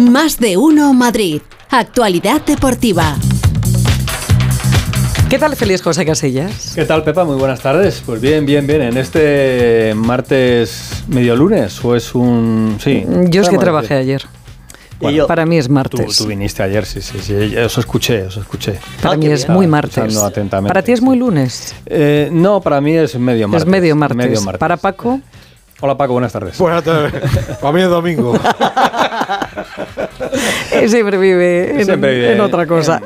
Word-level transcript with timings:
Más 0.00 0.38
de 0.38 0.56
uno 0.56 0.94
Madrid. 0.94 1.42
Actualidad 1.70 2.40
deportiva. 2.46 3.16
¿Qué 5.28 5.38
tal, 5.38 5.56
feliz 5.56 5.82
José 5.82 6.06
Casillas? 6.06 6.72
¿Qué 6.76 6.84
tal, 6.84 7.02
Pepa? 7.02 7.24
Muy 7.24 7.36
buenas 7.36 7.60
tardes. 7.60 8.02
Pues 8.06 8.20
bien, 8.20 8.46
bien, 8.46 8.66
bien. 8.66 8.82
En 8.82 8.96
este 8.96 9.92
martes 9.96 11.02
medio 11.08 11.34
lunes, 11.34 11.84
o 11.84 11.96
es 11.96 12.14
un. 12.14 12.78
Sí. 12.82 13.04
Yo 13.28 13.42
es 13.42 13.48
que 13.48 13.58
trabajé 13.58 13.94
ayer. 13.94 14.22
Bueno, 15.00 15.26
para 15.26 15.46
mí 15.46 15.58
es 15.58 15.68
martes. 15.68 16.16
Tú, 16.16 16.26
viniste 16.26 16.62
ayer, 16.62 16.84
sí, 16.84 17.00
sí, 17.00 17.18
sí. 17.20 17.56
Os 17.56 17.78
escuché, 17.78 18.22
os 18.22 18.36
escuché. 18.36 18.78
Para 19.02 19.16
mí 19.16 19.26
es 19.26 19.48
muy 19.48 19.66
martes. 19.66 20.16
Para 20.50 20.82
ti 20.82 20.92
es 20.92 21.00
muy 21.00 21.16
lunes. 21.16 21.74
Eh, 21.86 22.28
no, 22.32 22.60
para 22.60 22.80
mí 22.80 22.96
es 22.96 23.16
medio 23.18 23.48
martes. 23.48 23.66
Es 23.66 23.68
medio 23.68 23.96
martes. 23.96 24.16
Medio 24.16 24.40
martes. 24.42 24.60
Para 24.60 24.76
Paco. 24.76 25.20
Hola 25.80 25.96
Paco, 25.96 26.14
buenas 26.14 26.32
tardes. 26.32 26.58
Buenas 26.58 26.82
tardes. 26.82 27.22
Para 27.60 27.72
mí 27.72 27.80
es 27.80 27.88
domingo. 27.88 28.36
Siempre 30.88 31.18
vive, 31.18 32.32
en, 32.32 32.40
otra 32.40 32.66
cosa. 32.66 33.00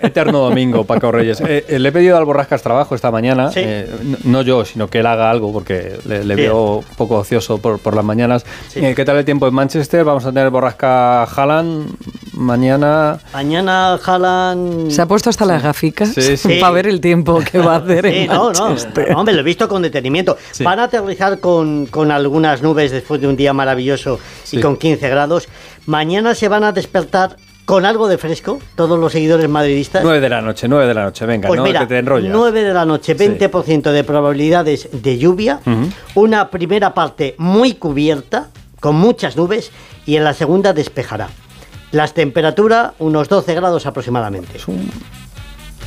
Eterno 0.00 0.40
domingo, 0.40 0.84
Paco 0.84 1.12
Reyes. 1.12 1.40
Eh, 1.40 1.64
eh, 1.68 1.78
le 1.78 1.88
he 1.88 1.92
pedido 1.92 2.16
al 2.16 2.24
Borrascas 2.24 2.62
trabajo 2.62 2.94
esta 2.94 3.10
mañana. 3.10 3.50
Eh, 3.54 3.88
no 4.24 4.42
yo, 4.42 4.64
sino 4.64 4.88
que 4.88 5.00
él 5.00 5.06
haga 5.06 5.30
algo, 5.30 5.52
porque 5.52 5.98
le, 6.04 6.34
veo 6.34 6.76
un 6.78 6.96
poco 6.96 7.16
ocioso 7.16 7.58
por, 7.58 7.94
las 7.94 8.04
mañanas. 8.04 8.44
¿Qué 8.72 9.04
tal 9.04 9.16
el 9.16 9.24
tiempo 9.24 9.46
en 9.46 9.54
Manchester? 9.54 10.04
Vamos 10.04 10.24
a 10.24 10.32
tener 10.32 10.50
Borrasca 10.50 11.24
Haaland 11.24 11.94
mañana. 12.34 13.18
Mañana 13.32 13.94
Haaland. 13.94 14.90
Se 14.90 15.02
ha 15.02 15.06
puesto 15.06 15.30
hasta 15.30 15.44
las 15.44 15.62
gaficas 15.62 16.14
para 16.60 16.70
ver 16.70 16.86
el 16.86 17.00
tiempo 17.00 17.40
que 17.40 17.58
va 17.58 17.74
a 17.74 17.76
hacer. 17.84 18.06
en 18.06 18.26
no, 18.28 18.52
no. 18.52 18.76
Hombre, 19.16 19.34
lo 19.34 19.40
he 19.40 19.44
visto 19.44 19.68
con 19.68 19.82
detenimiento. 19.82 20.36
Van 20.60 20.78
a 20.80 20.84
aterrizar 20.84 21.38
con, 21.40 21.86
con 21.86 22.10
algunas 22.10 22.62
nubes 22.62 22.90
después 22.90 23.20
de 23.20 23.28
un 23.28 23.36
día 23.36 23.52
maravilloso 23.52 24.18
y 24.50 24.60
con 24.60 24.76
15 24.76 25.08
grados. 25.08 25.48
Mañana 25.86 26.34
se 26.34 26.48
van 26.48 26.64
a 26.64 26.72
despertar 26.72 27.36
con 27.64 27.84
algo 27.84 28.08
de 28.08 28.18
fresco, 28.18 28.58
todos 28.74 28.98
los 28.98 29.12
seguidores 29.12 29.48
madridistas. 29.48 30.02
9 30.02 30.20
de 30.20 30.28
la 30.28 30.40
noche, 30.40 30.68
9 30.68 30.86
de 30.86 30.94
la 30.94 31.04
noche, 31.04 31.26
venga, 31.26 31.48
pues 31.48 31.58
no 31.58 31.64
mira, 31.64 31.86
te 31.86 31.98
enrollas. 31.98 32.32
9 32.32 32.64
de 32.64 32.74
la 32.74 32.84
noche, 32.84 33.16
20% 33.16 33.92
de 33.92 34.04
probabilidades 34.04 34.88
de 34.92 35.18
lluvia, 35.18 35.60
una 36.14 36.50
primera 36.50 36.94
parte 36.94 37.34
muy 37.38 37.74
cubierta, 37.74 38.48
con 38.80 38.96
muchas 38.96 39.36
nubes, 39.36 39.70
y 40.06 40.16
en 40.16 40.24
la 40.24 40.34
segunda 40.34 40.72
despejará. 40.72 41.28
Las 41.92 42.14
temperaturas, 42.14 42.92
unos 42.98 43.28
12 43.28 43.54
grados 43.54 43.86
aproximadamente. 43.86 44.56
Es 44.56 44.68
un 44.68 44.90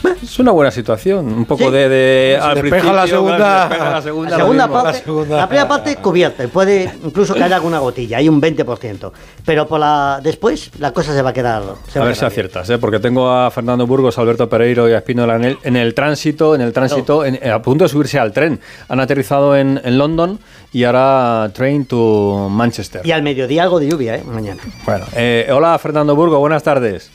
es 0.23 0.40
una 0.40 0.52
buena 0.52 0.72
situación, 0.72 1.28
un 1.28 1.46
poco 1.46 1.72
de, 1.72 1.90
de 1.90 2.40
al 2.42 2.56
la 2.70 3.08
segunda, 3.08 3.70
la 3.70 4.02
segunda, 4.02 4.68
parte, 4.68 5.04
la, 5.30 5.48
primera 5.48 5.68
parte 5.68 5.96
cubierta, 5.98 6.48
puede 6.48 6.92
incluso 7.04 7.34
caer 7.34 7.54
alguna 7.54 7.80
gotilla, 7.80 8.18
hay 8.18 8.30
un 8.30 8.42
20%, 8.42 9.12
pero 9.46 9.68
por 9.68 9.80
la 9.80 10.20
después 10.22 10.72
la 10.80 10.92
cosa 10.92 11.14
se 11.14 11.22
va 11.22 11.31
a 11.31 11.34
quedar. 11.34 11.64
a 11.64 12.00
ver 12.04 12.16
si 12.16 12.26
aciertas, 12.26 12.70
¿eh? 12.70 12.78
porque 12.78 13.00
tengo 13.00 13.30
a 13.30 13.50
Fernando 13.52 13.88
Burgos, 13.88 14.18
Alberto 14.18 14.50
Pereiro 14.50 14.90
y 14.90 14.94
a 14.94 14.98
Espínola 14.98 15.36
en 15.36 15.44
el, 15.46 15.58
en 15.64 15.76
el 15.76 15.94
tránsito, 15.94 16.56
en 16.56 16.62
el 16.62 16.74
tránsito, 16.74 17.24
a 17.24 17.62
punto 17.62 17.86
de 17.86 17.90
subirse 17.90 18.20
al 18.20 18.31
tren. 18.31 18.59
Han 18.90 19.00
aterrizado 19.00 19.56
en, 19.56 19.80
en 19.84 19.98
London 19.98 20.40
y 20.72 20.84
ahora 20.84 21.52
train 21.54 21.86
to 21.86 22.50
Manchester. 22.50 23.02
Y 23.06 23.12
al 23.12 23.24
mediodía 23.24 23.64
algo 23.64 23.80
de 23.80 23.88
lluvia, 23.88 24.16
¿eh? 24.16 24.24
mañana. 24.26 24.62
Bueno, 24.86 25.06
eh, 25.16 25.50
hola 25.52 25.78
Fernando 25.80 26.16
Burgos, 26.16 26.40
buenas 26.40 26.64
tardes. 26.64 27.12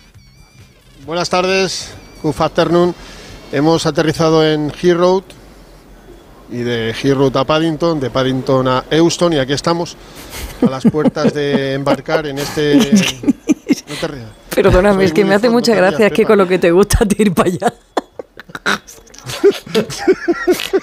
Buenas 1.04 1.30
tardes. 1.30 1.94
Good 2.20 2.34
afternoon. 2.40 2.94
Hemos 3.52 3.86
aterrizado 3.86 4.44
en 4.44 4.72
Heathrow 4.72 5.22
y 6.50 6.58
de 6.58 6.92
Heathrow 6.92 7.30
a 7.32 7.44
Paddington, 7.44 8.00
de 8.00 8.10
Paddington 8.10 8.66
a 8.66 8.84
Euston 8.90 9.34
y 9.34 9.38
aquí 9.38 9.52
estamos 9.52 9.96
a 10.60 10.68
las 10.68 10.82
puertas 10.84 11.32
de 11.32 11.74
embarcar 11.74 12.26
en 12.26 12.38
este... 12.38 12.92
Perdóname, 14.52 15.04
es 15.04 15.12
que 15.12 15.24
me 15.24 15.36
hace 15.36 15.48
mucha 15.48 15.76
gracia, 15.76 16.08
es 16.08 16.12
que 16.12 16.24
con 16.24 16.38
lo 16.38 16.48
que 16.48 16.58
te 16.58 16.72
gusta 16.72 17.06
te 17.06 17.22
ir 17.22 17.32
para 17.32 17.50
allá. 17.50 17.72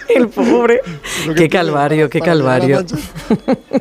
El 0.07 0.29
pobre. 0.29 0.81
Qué 1.35 1.49
calvario, 1.49 2.09
qué 2.09 2.21
calvario. 2.21 2.85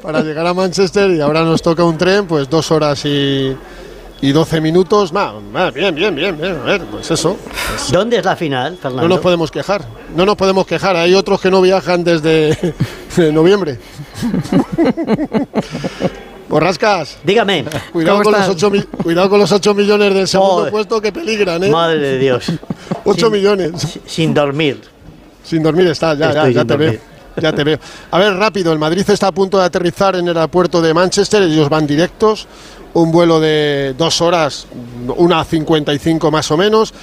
Para 0.03 0.23
llegar 0.23 0.47
a 0.47 0.55
Manchester 0.55 1.11
y 1.13 1.21
ahora 1.21 1.45
nos 1.45 1.63
toca 1.63 1.85
un 1.85 1.97
tren, 1.97 2.27
pues 2.27 2.51
dos 2.51 2.73
horas 2.73 3.05
y 3.05 3.57
y 4.25 4.33
12 4.33 4.61
minutos. 4.63 5.13
bien, 5.75 5.95
bien, 5.95 6.15
bien, 6.15 6.39
bien. 6.39 6.57
A 6.57 6.65
ver, 6.65 6.81
pues 6.87 7.11
eso. 7.11 7.37
¿Dónde 7.93 8.17
es 8.17 8.25
la 8.25 8.35
final, 8.35 8.79
Fernando? 8.81 9.03
No 9.03 9.09
nos 9.09 9.21
podemos 9.21 9.51
quejar. 9.51 9.85
No 10.17 10.25
nos 10.25 10.37
podemos 10.37 10.67
quejar. 10.67 10.97
Hay 10.97 11.13
otros 11.13 11.43
que 11.43 11.51
no 11.51 11.61
viajan 11.61 12.05
desde 12.05 12.57
noviembre. 13.33 13.79
Borrascas. 16.49 17.19
Dígame. 17.23 17.67
Cuidado 17.93 18.23
con, 18.23 18.33
los 18.33 18.49
8 18.49 18.73
cuidado 19.03 19.29
con 19.29 19.41
los 19.41 19.53
8 19.53 19.75
millones 19.75 20.15
del 20.15 20.27
segundo 20.27 20.71
puesto 20.71 21.03
que 21.03 21.13
peligran, 21.13 21.63
¿eh? 21.63 21.69
Madre 21.69 21.99
de 21.99 22.19
Dios. 22.19 22.51
8 23.05 23.31
millones. 23.31 23.99
Sin 24.07 24.33
dormir. 24.33 24.81
Sin 25.43 25.63
dormir 25.63 25.89
está, 25.89 26.15
ya, 26.15 26.33
ya, 26.33 26.49
ya 26.49 26.65
te 26.65 26.77
veo. 26.79 26.99
Ya 27.41 27.53
te 27.53 27.65
veo. 27.65 27.79
A 28.11 28.19
ver, 28.19 28.35
rápido, 28.35 28.73
el 28.73 28.79
Madrid 28.79 29.05
está 29.09 29.29
a 29.29 29.33
punto 29.33 29.59
de 29.59 29.65
aterrizar 29.65 30.17
en 30.17 30.29
el 30.29 30.37
aeropuerto 30.37 30.81
de 30.81 30.95
Manchester, 30.95 31.43
ellos 31.43 31.69
van 31.69 31.87
directos 31.87 32.47
un 32.95 33.11
vuelo 33.11 33.41
de 33.41 33.95
dos 33.99 34.21
horas, 34.21 34.67
una 35.17 35.45
55 35.45 36.31
más 36.31 36.51
o 36.51 36.57
menos. 36.57 36.95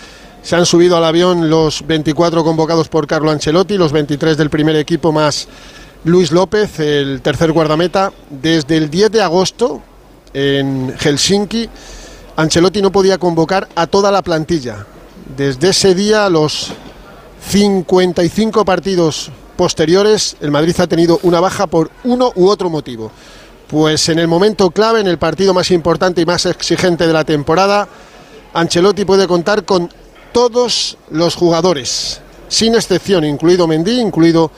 Se 0.41 0.55
han 0.55 0.65
subido 0.65 0.97
al 0.97 1.03
avión 1.03 1.49
los 1.49 1.85
24 1.85 2.43
convocados 2.43 2.87
por 2.87 3.05
Carlo 3.05 3.29
Ancelotti, 3.29 3.77
los 3.77 3.91
23 3.91 4.37
del 4.37 4.49
primer 4.49 4.75
equipo 4.77 5.11
más 5.11 5.47
Luis 6.05 6.31
López, 6.31 6.79
el 6.79 7.21
tercer 7.21 7.51
guardameta. 7.51 8.11
Desde 8.29 8.77
el 8.77 8.89
10 8.89 9.11
de 9.11 9.21
agosto 9.21 9.81
en 10.33 10.95
Helsinki, 10.97 11.69
Ancelotti 12.37 12.81
no 12.81 12.91
podía 12.91 13.19
convocar 13.19 13.67
a 13.75 13.85
toda 13.85 14.09
la 14.11 14.23
plantilla. 14.23 14.87
Desde 15.35 15.69
ese 15.69 15.93
día, 15.93 16.27
los 16.29 16.71
55 17.47 18.65
partidos 18.65 19.29
posteriores, 19.61 20.37
el 20.41 20.49
Madrid 20.49 20.73
ha 20.79 20.87
tenido 20.87 21.19
una 21.21 21.39
baja 21.39 21.67
por 21.67 21.91
uno 22.03 22.31
u 22.33 22.47
otro 22.47 22.71
motivo. 22.71 23.11
Pues 23.67 24.09
en 24.09 24.17
el 24.17 24.27
momento 24.27 24.71
clave, 24.71 25.01
en 25.01 25.05
el 25.05 25.19
partido 25.19 25.53
más 25.53 25.69
importante 25.69 26.19
y 26.19 26.25
más 26.25 26.47
exigente 26.47 27.05
de 27.05 27.13
la 27.13 27.23
temporada, 27.25 27.87
Ancelotti 28.55 29.05
puede 29.05 29.27
contar 29.27 29.63
con 29.63 29.87
todos 30.31 30.97
los 31.11 31.35
jugadores, 31.35 32.21
sin 32.47 32.73
excepción, 32.73 33.23
incluido 33.23 33.67
Mendy, 33.67 33.99
incluido 33.99 34.49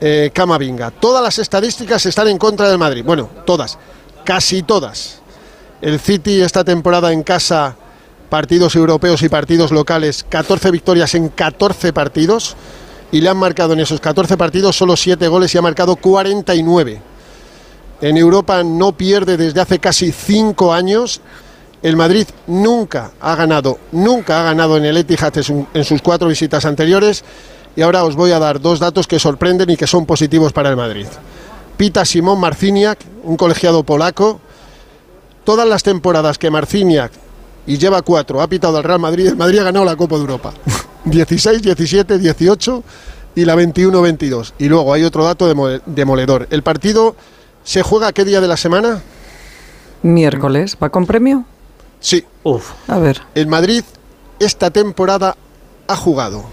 eh, 0.00 0.30
Camavinga. 0.32 0.90
Todas 0.90 1.22
las 1.22 1.38
estadísticas 1.38 2.06
están 2.06 2.28
en 2.28 2.38
contra 2.38 2.66
del 2.66 2.78
Madrid. 2.78 3.04
Bueno, 3.04 3.28
todas, 3.44 3.76
casi 4.24 4.62
todas. 4.62 5.20
El 5.82 6.00
City 6.00 6.40
esta 6.40 6.64
temporada 6.64 7.12
en 7.12 7.22
casa, 7.24 7.76
partidos 8.30 8.74
europeos 8.74 9.20
y 9.20 9.28
partidos 9.28 9.70
locales, 9.70 10.24
14 10.26 10.70
victorias 10.70 11.14
en 11.14 11.28
14 11.28 11.92
partidos 11.92 12.56
y 13.12 13.20
le 13.20 13.28
han 13.28 13.36
marcado 13.36 13.72
en 13.72 13.80
esos 13.80 14.00
14 14.00 14.36
partidos 14.36 14.76
solo 14.76 14.96
7 14.96 15.28
goles 15.28 15.54
y 15.54 15.58
ha 15.58 15.62
marcado 15.62 15.96
49 15.96 17.00
en 18.00 18.16
Europa 18.18 18.62
no 18.62 18.92
pierde 18.92 19.36
desde 19.36 19.60
hace 19.60 19.78
casi 19.78 20.12
cinco 20.12 20.72
años. 20.72 21.20
El 21.82 21.96
Madrid 21.96 22.26
nunca 22.46 23.12
ha 23.20 23.34
ganado, 23.36 23.78
nunca 23.92 24.40
ha 24.40 24.44
ganado 24.44 24.76
en 24.76 24.84
el 24.84 24.96
Etihad 24.96 25.32
en 25.72 25.84
sus 25.84 26.02
cuatro 26.02 26.28
visitas 26.28 26.64
anteriores. 26.64 27.24
Y 27.74 27.82
ahora 27.82 28.04
os 28.04 28.16
voy 28.16 28.32
a 28.32 28.38
dar 28.38 28.60
dos 28.60 28.80
datos 28.80 29.06
que 29.06 29.18
sorprenden 29.18 29.70
y 29.70 29.76
que 29.76 29.86
son 29.86 30.06
positivos 30.06 30.52
para 30.52 30.70
el 30.70 30.76
Madrid. 30.76 31.06
Pita 31.76 32.04
Simón 32.04 32.40
Marciniak, 32.40 32.98
un 33.22 33.36
colegiado 33.36 33.82
polaco. 33.82 34.40
Todas 35.44 35.68
las 35.68 35.82
temporadas 35.82 36.38
que 36.38 36.50
Marciniak, 36.50 37.12
y 37.66 37.78
lleva 37.78 38.02
cuatro, 38.02 38.40
ha 38.40 38.48
pitado 38.48 38.78
al 38.78 38.84
Real 38.84 38.98
Madrid, 38.98 39.28
el 39.28 39.36
Madrid 39.36 39.60
ha 39.60 39.64
ganado 39.64 39.84
la 39.84 39.94
Copa 39.94 40.16
de 40.16 40.22
Europa. 40.22 40.52
16, 41.06 41.62
17, 41.62 42.18
18 42.18 42.84
y 43.34 43.44
la 43.44 43.56
21-22. 43.56 44.52
Y 44.58 44.68
luego 44.68 44.92
hay 44.92 45.04
otro 45.04 45.24
dato 45.24 45.46
demoledor. 45.86 46.46
El 46.50 46.62
partido 46.62 47.16
¿Se 47.66 47.82
juega 47.82 48.12
qué 48.12 48.24
día 48.24 48.40
de 48.40 48.46
la 48.46 48.56
semana? 48.56 49.02
Miércoles. 50.02 50.78
¿Va 50.80 50.90
con 50.90 51.04
premio? 51.04 51.44
Sí. 51.98 52.24
Uf. 52.44 52.70
A 52.86 52.98
ver. 52.98 53.20
El 53.34 53.48
Madrid 53.48 53.82
esta 54.38 54.70
temporada 54.70 55.36
ha 55.88 55.96
jugado 55.96 56.44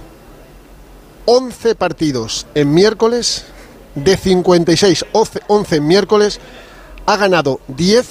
11 1.25 1.75
partidos 1.75 2.47
en 2.55 2.73
miércoles, 2.73 3.45
de 3.93 4.17
56, 4.17 5.05
11, 5.11 5.75
en 5.75 5.87
miércoles, 5.87 6.39
ha 7.05 7.15
ganado 7.15 7.59
10, 7.67 8.07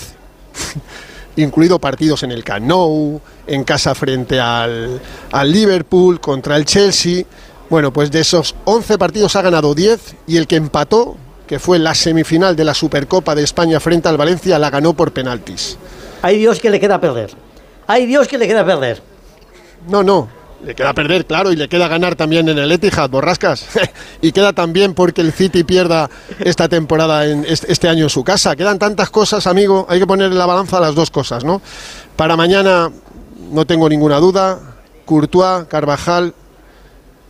incluido 1.37 1.81
partidos 1.81 2.23
en 2.23 2.31
el 2.31 2.45
Cano, 2.45 3.21
en 3.47 3.65
casa 3.65 3.94
frente 3.94 4.41
al, 4.41 5.00
al 5.31 5.53
Liverpool, 5.53 6.21
contra 6.21 6.56
el 6.56 6.65
Chelsea. 6.65 7.25
Bueno, 7.71 7.93
pues 7.93 8.11
de 8.11 8.21
esos 8.21 8.55
11 8.65 8.99
partidos 8.99 9.37
ha 9.37 9.43
ganado 9.43 9.75
10 9.75 10.17
y 10.27 10.37
el 10.37 10.47
que 10.47 10.56
empató 10.56 11.17
que 11.53 11.59
fue 11.59 11.79
la 11.79 11.94
semifinal 11.94 12.56
de 12.56 12.65
la 12.65 12.73
Supercopa 12.73 13.35
de 13.35 13.43
España 13.43 13.79
frente 13.79 14.09
al 14.09 14.17
Valencia, 14.17 14.59
la 14.59 14.71
ganó 14.71 14.94
por 14.94 15.12
penaltis. 15.12 15.77
Hay 16.23 16.39
Dios 16.39 16.61
que 16.61 16.71
le 16.71 16.81
queda 16.81 16.99
perder. 16.99 17.31
Hay 17.87 18.06
Dios 18.06 18.27
que 18.27 18.39
le 18.39 18.47
queda 18.47 18.65
perder. 18.65 19.03
No, 19.87 20.03
no. 20.03 20.31
Le 20.65 20.75
queda 20.75 20.95
perder, 20.95 21.27
claro, 21.27 21.53
y 21.53 21.56
le 21.56 21.69
queda 21.69 21.88
ganar 21.88 22.15
también 22.15 22.49
en 22.49 22.56
el 22.56 22.71
Etihad, 22.73 23.11
Borrascas. 23.11 23.67
y 24.23 24.33
queda 24.33 24.55
también 24.55 24.95
porque 24.95 25.21
el 25.21 25.33
City 25.33 25.62
pierda 25.62 26.09
esta 26.38 26.71
temporada, 26.71 27.27
en 27.27 27.45
este 27.47 27.87
año 27.87 28.05
en 28.05 28.11
su 28.11 28.25
casa. 28.25 28.56
Quedan 28.56 28.79
tantas 28.79 29.11
cosas, 29.11 29.47
amigo, 29.47 29.87
hay 29.91 29.99
que 29.99 30.06
poner 30.06 30.33
en 30.33 30.38
la 30.38 30.47
balanza 30.47 30.81
las 30.81 30.95
dos 30.95 31.11
cosas, 31.11 31.45
¿no? 31.45 31.61
Para 32.17 32.37
mañana, 32.37 32.91
no 33.52 33.66
tengo 33.66 33.88
ninguna 33.88 34.19
duda, 34.19 34.58
Courtois, 35.04 35.66
Carvajal, 35.69 36.34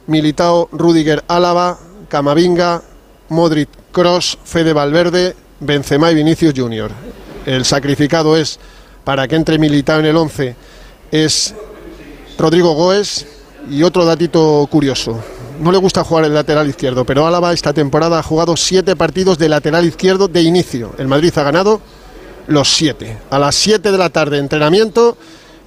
Militao, 0.07 0.69
Rudiger, 0.73 1.25
Álava, 1.27 1.79
Camavinga, 2.09 2.83
Modric, 3.29 3.69
Cross, 3.91 4.39
Fede 4.45 4.73
Valverde, 4.73 5.35
Benzema 5.61 6.11
y 6.11 6.15
Vinicius 6.15 6.55
Junior. 6.57 6.93
El 7.45 7.65
sacrificado 7.65 8.37
es, 8.37 8.61
para 9.05 9.27
que 9.27 9.35
entre 9.35 9.59
Militao 9.59 9.99
en 9.99 10.07
el 10.07 10.17
11, 10.17 10.55
es 11.11 11.55
Rodrigo 12.39 12.75
Goes 12.75 13.27
y 13.69 13.83
otro 13.83 14.05
datito 14.05 14.67
curioso. 14.71 15.21
No 15.61 15.73
le 15.73 15.79
gusta 15.79 16.05
jugar 16.05 16.25
el 16.25 16.35
lateral 16.35 16.69
izquierdo, 16.69 17.05
pero 17.05 17.27
Álava 17.27 17.53
esta 17.53 17.73
temporada 17.73 18.21
ha 18.21 18.23
jugado 18.23 18.57
siete 18.57 18.95
partidos 18.95 19.39
de 19.39 19.49
lateral 19.49 19.85
izquierdo 19.85 20.29
de 20.29 20.43
inicio. 20.43 20.93
El 20.99 21.09
Madrid 21.09 21.33
ha 21.37 21.43
ganado 21.43 21.81
los 22.47 22.69
siete. 22.69 23.19
A 23.31 23.39
las 23.39 23.55
7 23.55 23.93
de 23.93 23.99
la 23.99 24.11
tarde, 24.11 24.39
entrenamiento. 24.39 25.12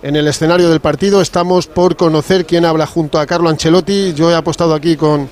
En 0.06 0.16
el 0.16 0.28
escenario 0.28 0.70
del 0.70 0.82
partido 0.82 1.20
estamos 1.20 1.66
por 1.66 1.96
conocer 1.96 2.46
quién 2.46 2.64
habla 2.64 2.86
junto 2.86 3.18
a 3.18 3.26
Carlo 3.26 3.50
Ancelotti. 3.50 4.14
Yo 4.14 4.30
he 4.30 4.36
apostado 4.36 4.76
aquí 4.76 4.96
con, 4.96 5.28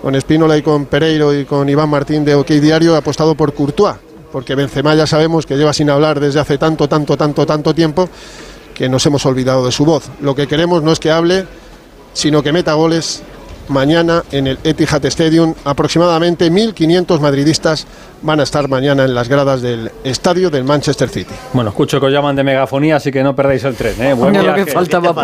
con 0.00 0.14
Espínola 0.14 0.56
y 0.56 0.62
con 0.62 0.86
Pereiro 0.86 1.38
y 1.38 1.44
con 1.44 1.68
Iván 1.68 1.90
Martín 1.90 2.24
de 2.24 2.34
OK 2.34 2.46
Diario. 2.52 2.94
He 2.94 2.96
apostado 2.96 3.34
por 3.34 3.52
Courtois, 3.52 3.96
porque 4.32 4.54
Benzema 4.54 4.94
ya 4.94 5.06
sabemos 5.06 5.44
que 5.44 5.58
lleva 5.58 5.74
sin 5.74 5.90
hablar 5.90 6.20
desde 6.20 6.40
hace 6.40 6.56
tanto, 6.56 6.88
tanto, 6.88 7.18
tanto, 7.18 7.44
tanto 7.44 7.74
tiempo 7.74 8.08
que 8.72 8.88
nos 8.88 9.04
hemos 9.04 9.26
olvidado 9.26 9.66
de 9.66 9.72
su 9.72 9.84
voz. 9.84 10.04
Lo 10.22 10.34
que 10.34 10.46
queremos 10.46 10.82
no 10.82 10.90
es 10.90 11.00
que 11.00 11.10
hable, 11.10 11.44
sino 12.14 12.42
que 12.42 12.50
meta 12.50 12.72
goles 12.72 13.22
mañana 13.68 14.24
en 14.32 14.46
el 14.46 14.58
Etihad 14.64 15.04
Stadium. 15.06 15.54
Aproximadamente 15.64 16.50
1.500 16.50 17.20
madridistas 17.20 17.86
van 18.22 18.40
a 18.40 18.42
estar 18.42 18.68
mañana 18.68 19.04
en 19.04 19.14
las 19.14 19.28
gradas 19.28 19.62
del 19.62 19.90
estadio 20.04 20.50
del 20.50 20.64
Manchester 20.64 21.08
City. 21.08 21.34
Bueno, 21.52 21.70
escucho 21.70 22.00
que 22.00 22.06
os 22.06 22.12
llaman 22.12 22.34
de 22.36 22.44
megafonía, 22.44 22.96
así 22.96 23.12
que 23.12 23.22
no 23.22 23.34
perdáis 23.34 23.64
el 23.64 23.74
tren. 23.74 23.94
¿eh? 24.00 24.12
Buen 24.14 24.34
lo 24.44 24.54
que 24.54 24.66
faltaba, 24.66 25.14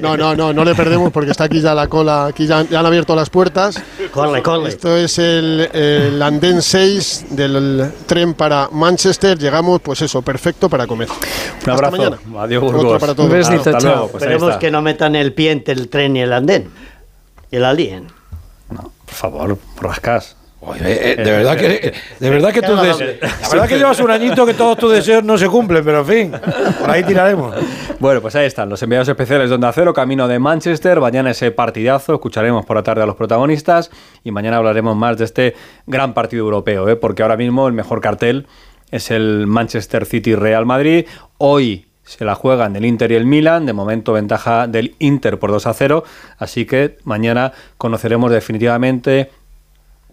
No, 0.00 0.16
no, 0.16 0.34
no, 0.34 0.52
no 0.52 0.64
le 0.64 0.74
perdemos 0.74 1.10
porque 1.12 1.30
está 1.30 1.44
aquí 1.44 1.60
ya 1.60 1.74
la 1.74 1.88
cola, 1.88 2.26
aquí 2.26 2.46
ya, 2.46 2.58
han 2.60 2.86
abierto 2.86 3.14
las 3.14 3.30
puertas. 3.30 3.82
Corre, 4.12 4.42
corre. 4.42 4.68
Esto 4.68 4.96
es 4.96 5.18
el, 5.18 5.68
el 5.72 6.22
andén 6.22 6.62
6 6.62 7.26
del 7.30 7.92
tren 8.06 8.34
para 8.34 8.68
Manchester. 8.70 9.38
Llegamos, 9.38 9.80
pues 9.80 10.02
eso, 10.02 10.22
perfecto 10.22 10.68
para 10.68 10.86
comer. 10.86 11.08
Un 11.64 11.70
abrazo. 11.70 11.96
mañana. 11.96 12.18
Adiós, 12.38 12.62
Burgos. 12.62 13.00
para 13.00 13.14
todos. 13.14 13.30
Un 13.30 13.36
besito, 13.36 13.78
chao. 13.78 14.08
Pues 14.08 14.22
Esperemos 14.22 14.56
que 14.56 14.70
no 14.70 14.82
metan 14.82 15.16
el 15.16 15.32
pie 15.32 15.50
entre 15.50 15.74
el 15.74 15.88
tren 15.88 16.16
y 16.16 16.20
el 16.20 16.32
andén 16.32 16.70
el 17.52 17.64
alien. 17.64 18.08
No, 18.70 18.90
por 19.04 19.14
favor, 19.14 19.58
rascas. 19.80 20.36
Oye, 20.64 20.80
eh, 20.84 21.16
de 21.16 21.24
verdad 21.24 21.56
que 21.56 21.92
de 22.20 22.30
verdad 22.30 22.52
que 22.52 22.62
tú 22.62 22.76
la 22.76 22.94
verdad 23.50 23.68
que 23.68 23.78
llevas 23.78 23.98
un 23.98 24.12
añito 24.12 24.46
que 24.46 24.54
todos 24.54 24.78
tus 24.78 24.92
deseos 24.92 25.24
no 25.24 25.36
se 25.36 25.48
cumplen, 25.48 25.84
pero 25.84 26.00
en 26.00 26.06
fin, 26.06 26.32
por 26.80 26.88
ahí 26.88 27.02
tiraremos. 27.02 27.56
Bueno, 27.98 28.20
pues 28.20 28.36
ahí 28.36 28.46
están 28.46 28.68
los 28.68 28.80
enviados 28.80 29.08
especiales 29.08 29.50
donde 29.50 29.66
acero, 29.66 29.92
camino 29.92 30.28
de 30.28 30.38
Manchester, 30.38 31.00
mañana 31.00 31.32
ese 31.32 31.50
partidazo, 31.50 32.14
escucharemos 32.14 32.64
por 32.64 32.76
la 32.76 32.84
tarde 32.84 33.02
a 33.02 33.06
los 33.06 33.16
protagonistas 33.16 33.90
y 34.22 34.30
mañana 34.30 34.58
hablaremos 34.58 34.96
más 34.96 35.18
de 35.18 35.24
este 35.24 35.56
gran 35.88 36.14
partido 36.14 36.44
europeo, 36.44 36.88
¿eh? 36.88 36.94
porque 36.94 37.22
ahora 37.22 37.36
mismo 37.36 37.66
el 37.66 37.72
mejor 37.72 38.00
cartel 38.00 38.46
es 38.92 39.10
el 39.10 39.48
Manchester 39.48 40.06
City 40.06 40.36
Real 40.36 40.64
Madrid. 40.64 41.06
Hoy 41.38 41.86
se 42.04 42.24
la 42.24 42.34
juegan 42.34 42.76
el 42.76 42.84
Inter 42.84 43.12
y 43.12 43.14
el 43.14 43.26
Milan, 43.26 43.66
de 43.66 43.72
momento 43.72 44.12
ventaja 44.12 44.66
del 44.66 44.94
Inter 44.98 45.38
por 45.38 45.50
2 45.50 45.66
a 45.66 45.74
0, 45.74 46.04
así 46.38 46.64
que 46.64 46.98
mañana 47.04 47.52
conoceremos 47.78 48.30
definitivamente 48.30 49.30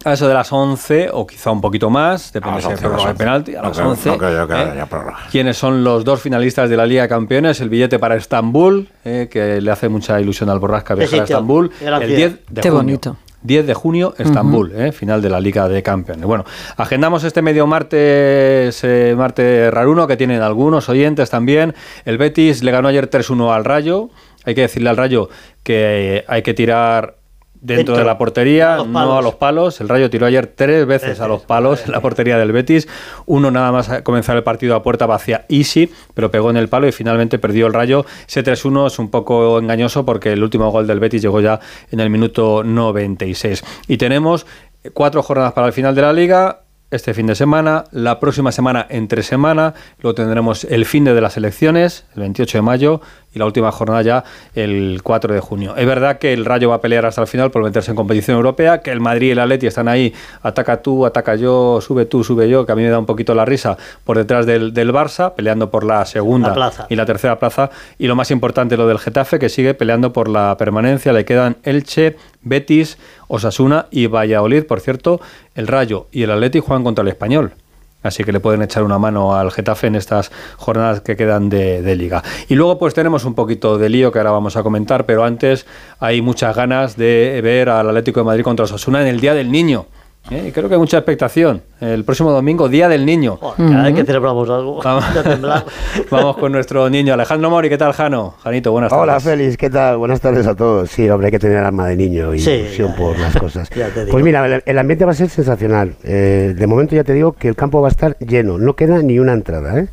a 0.04 0.14
eso 0.14 0.28
de 0.28 0.34
las 0.34 0.50
11 0.50 1.10
o 1.12 1.26
quizá 1.26 1.50
un 1.50 1.60
poquito 1.60 1.90
más, 1.90 2.32
depende 2.32 2.62
si 2.62 2.68
hay 2.68 3.14
penalti, 3.14 3.54
a 3.54 3.62
las 3.62 3.78
11. 3.78 4.10
¿eh? 4.10 4.84
¿Quiénes 5.30 5.58
son 5.58 5.84
los 5.84 6.04
dos 6.04 6.22
finalistas 6.22 6.70
de 6.70 6.76
la 6.76 6.86
Liga 6.86 7.02
de 7.02 7.08
Campeones? 7.08 7.60
El 7.60 7.68
billete 7.68 7.98
para 7.98 8.16
Estambul, 8.16 8.88
eh, 9.04 9.28
que 9.30 9.60
le 9.60 9.70
hace 9.70 9.88
mucha 9.88 10.18
ilusión 10.20 10.48
al 10.48 10.58
Borrasca 10.58 10.94
viajar 10.94 11.20
a 11.20 11.24
Estambul, 11.24 11.70
el 11.80 12.16
10 12.16 12.38
de 12.48 12.60
Qué 12.62 12.70
bonito. 12.70 13.16
10 13.42 13.66
de 13.66 13.74
junio, 13.74 14.14
Estambul, 14.18 14.72
eh, 14.74 14.92
final 14.92 15.22
de 15.22 15.30
la 15.30 15.40
Liga 15.40 15.68
de 15.68 15.82
Campeones. 15.82 16.26
Bueno, 16.26 16.44
agendamos 16.76 17.24
este 17.24 17.42
medio 17.42 17.66
martes, 17.66 18.84
eh, 18.84 19.14
martes 19.16 19.72
raruno, 19.72 20.06
que 20.06 20.16
tienen 20.16 20.42
algunos 20.42 20.88
oyentes 20.88 21.30
también. 21.30 21.74
El 22.04 22.18
Betis 22.18 22.62
le 22.62 22.70
ganó 22.70 22.88
ayer 22.88 23.08
3-1 23.08 23.52
al 23.52 23.64
Rayo. 23.64 24.10
Hay 24.44 24.54
que 24.54 24.62
decirle 24.62 24.90
al 24.90 24.96
Rayo 24.96 25.28
que 25.62 26.24
hay 26.28 26.42
que 26.42 26.54
tirar 26.54 27.19
dentro, 27.60 27.96
de 27.96 28.04
la 28.04 28.18
portería, 28.18 28.78
no 28.86 29.16
a 29.16 29.22
los 29.22 29.34
palos. 29.34 29.80
El 29.80 29.88
Rayo 29.88 30.10
tiró 30.10 30.26
ayer 30.26 30.46
tres 30.46 30.86
veces 30.86 31.20
a 31.20 31.28
los 31.28 31.42
palos 31.42 31.84
en 31.84 31.92
la 31.92 32.00
portería 32.00 32.38
del 32.38 32.52
Betis. 32.52 32.88
Uno 33.26 33.50
nada 33.50 33.72
más 33.72 33.88
a 33.88 34.02
comenzar 34.02 34.36
el 34.36 34.42
partido 34.42 34.74
a 34.74 34.82
puerta 34.82 35.06
vacía, 35.06 35.44
easy, 35.48 35.90
pero 36.14 36.30
pegó 36.30 36.50
en 36.50 36.56
el 36.56 36.68
palo 36.68 36.88
y 36.88 36.92
finalmente 36.92 37.38
perdió 37.38 37.66
el 37.66 37.74
Rayo. 37.74 38.04
Ese 38.26 38.44
3-1 38.44 38.86
es 38.86 38.98
un 38.98 39.10
poco 39.10 39.58
engañoso 39.58 40.04
porque 40.04 40.32
el 40.32 40.42
último 40.42 40.70
gol 40.70 40.86
del 40.86 41.00
Betis 41.00 41.22
llegó 41.22 41.40
ya 41.40 41.60
en 41.90 42.00
el 42.00 42.10
minuto 42.10 42.62
96. 42.64 43.62
Y 43.88 43.96
tenemos 43.96 44.46
cuatro 44.94 45.22
jornadas 45.22 45.52
para 45.52 45.66
el 45.66 45.72
final 45.72 45.94
de 45.94 46.02
la 46.02 46.12
liga 46.12 46.60
este 46.90 47.14
fin 47.14 47.26
de 47.26 47.34
semana, 47.34 47.84
la 47.92 48.18
próxima 48.18 48.50
semana 48.50 48.86
entre 48.90 49.22
semana, 49.22 49.74
luego 50.00 50.14
tendremos 50.16 50.64
el 50.64 50.84
fin 50.86 51.04
de 51.04 51.20
las 51.20 51.36
elecciones, 51.36 52.04
el 52.14 52.22
28 52.22 52.58
de 52.58 52.62
mayo, 52.62 53.00
y 53.32 53.38
la 53.38 53.46
última 53.46 53.70
jornada 53.70 54.02
ya 54.02 54.24
el 54.54 55.00
4 55.02 55.34
de 55.34 55.40
junio. 55.40 55.76
Es 55.76 55.86
verdad 55.86 56.18
que 56.18 56.32
el 56.32 56.44
Rayo 56.44 56.70
va 56.70 56.76
a 56.76 56.80
pelear 56.80 57.06
hasta 57.06 57.20
el 57.20 57.26
final 57.26 57.50
por 57.50 57.62
meterse 57.62 57.90
en 57.90 57.96
competición 57.96 58.36
europea, 58.36 58.80
que 58.80 58.90
el 58.90 59.00
Madrid 59.00 59.28
y 59.28 59.30
el 59.30 59.38
Atleti 59.38 59.66
están 59.66 59.88
ahí, 59.88 60.12
ataca 60.42 60.82
tú, 60.82 61.06
ataca 61.06 61.36
yo, 61.36 61.80
sube 61.80 62.06
tú, 62.06 62.24
sube 62.24 62.48
yo, 62.48 62.66
que 62.66 62.72
a 62.72 62.74
mí 62.74 62.82
me 62.82 62.90
da 62.90 62.98
un 62.98 63.06
poquito 63.06 63.34
la 63.34 63.44
risa, 63.44 63.76
por 64.04 64.16
detrás 64.16 64.46
del, 64.46 64.74
del 64.74 64.92
Barça, 64.92 65.34
peleando 65.34 65.70
por 65.70 65.84
la 65.84 66.04
segunda 66.04 66.72
y 66.88 66.96
la 66.96 67.06
tercera 67.06 67.38
plaza, 67.38 67.70
y 67.98 68.06
lo 68.06 68.16
más 68.16 68.30
importante 68.30 68.76
lo 68.76 68.86
del 68.86 68.98
Getafe, 68.98 69.38
que 69.38 69.48
sigue 69.48 69.74
peleando 69.74 70.12
por 70.12 70.28
la 70.28 70.56
permanencia, 70.56 71.12
le 71.12 71.24
quedan 71.24 71.56
Elche, 71.62 72.16
Betis, 72.42 72.98
Osasuna 73.28 73.86
y 73.90 74.06
Valladolid, 74.06 74.64
por 74.64 74.80
cierto, 74.80 75.20
el 75.54 75.66
Rayo 75.66 76.08
y 76.10 76.22
el 76.22 76.30
Atleti 76.30 76.60
juegan 76.60 76.84
contra 76.84 77.02
el 77.02 77.08
Español. 77.08 77.52
Así 78.02 78.24
que 78.24 78.32
le 78.32 78.40
pueden 78.40 78.62
echar 78.62 78.82
una 78.82 78.98
mano 78.98 79.34
al 79.34 79.50
Getafe 79.50 79.86
en 79.86 79.96
estas 79.96 80.30
jornadas 80.56 81.00
que 81.00 81.16
quedan 81.16 81.48
de, 81.48 81.96
liga. 81.96 82.22
Y 82.48 82.54
luego 82.54 82.78
pues 82.78 82.94
tenemos 82.94 83.24
un 83.24 83.34
poquito 83.34 83.76
de 83.76 83.88
lío 83.88 84.12
que 84.12 84.18
ahora 84.18 84.30
vamos 84.30 84.56
a 84.56 84.62
comentar, 84.62 85.06
pero 85.06 85.24
antes 85.24 85.66
hay 85.98 86.22
muchas 86.22 86.56
ganas 86.56 86.96
de 86.96 87.40
ver 87.42 87.68
al 87.68 87.88
Atlético 87.88 88.20
de 88.20 88.24
Madrid 88.24 88.44
contra 88.44 88.64
Osasuna 88.64 89.02
en 89.02 89.08
el 89.08 89.20
Día 89.20 89.34
del 89.34 89.50
Niño. 89.50 89.86
¿Eh? 90.30 90.50
creo 90.52 90.68
que 90.68 90.74
hay 90.74 90.80
mucha 90.80 90.98
expectación. 90.98 91.62
El 91.80 92.04
próximo 92.04 92.30
domingo, 92.30 92.68
Día 92.68 92.88
del 92.88 93.06
Niño. 93.06 93.38
cada 93.38 93.84
vez 93.84 93.94
que 93.94 94.04
celebramos 94.04 94.48
algo, 94.50 94.80
vamos, 96.10 96.36
con 96.36 96.52
nuestro 96.52 96.90
niño 96.90 97.14
Alejandro 97.14 97.50
Mori. 97.50 97.68
¿Qué 97.68 97.78
tal, 97.78 97.92
Jano? 97.92 98.34
Janito, 98.42 98.72
buenas 98.72 98.90
tardes. 98.90 99.02
Hola, 99.02 99.20
Félix. 99.20 99.56
¿Qué 99.56 99.70
tal? 99.70 99.96
Buenas 99.96 100.20
tardes 100.20 100.46
a 100.46 100.54
todos. 100.54 100.90
Sí, 100.90 101.08
hombre, 101.08 101.26
hay 101.26 101.32
que 101.32 101.38
tener 101.38 101.58
alma 101.58 101.86
de 101.88 101.96
niño 101.96 102.34
y 102.34 102.40
ilusión 102.40 102.94
por 102.94 103.18
las 103.18 103.36
cosas. 103.36 103.70
Pues 104.10 104.24
mira, 104.24 104.62
el, 104.64 104.78
ambiente 104.78 105.04
va 105.04 105.12
a 105.12 105.14
ser 105.14 105.28
sensacional. 105.28 105.94
Eh, 106.04 106.54
de 106.56 106.66
momento 106.66 106.94
ya 106.94 107.04
te 107.04 107.12
digo 107.12 107.32
que 107.32 107.48
el 107.48 107.56
campo 107.56 107.80
va 107.80 107.88
a 107.88 107.90
estar 107.90 108.16
lleno. 108.18 108.58
No 108.58 108.74
queda 108.74 109.02
ni 109.02 109.18
una 109.18 109.32
entrada, 109.32 109.78
¿eh? 109.78 109.88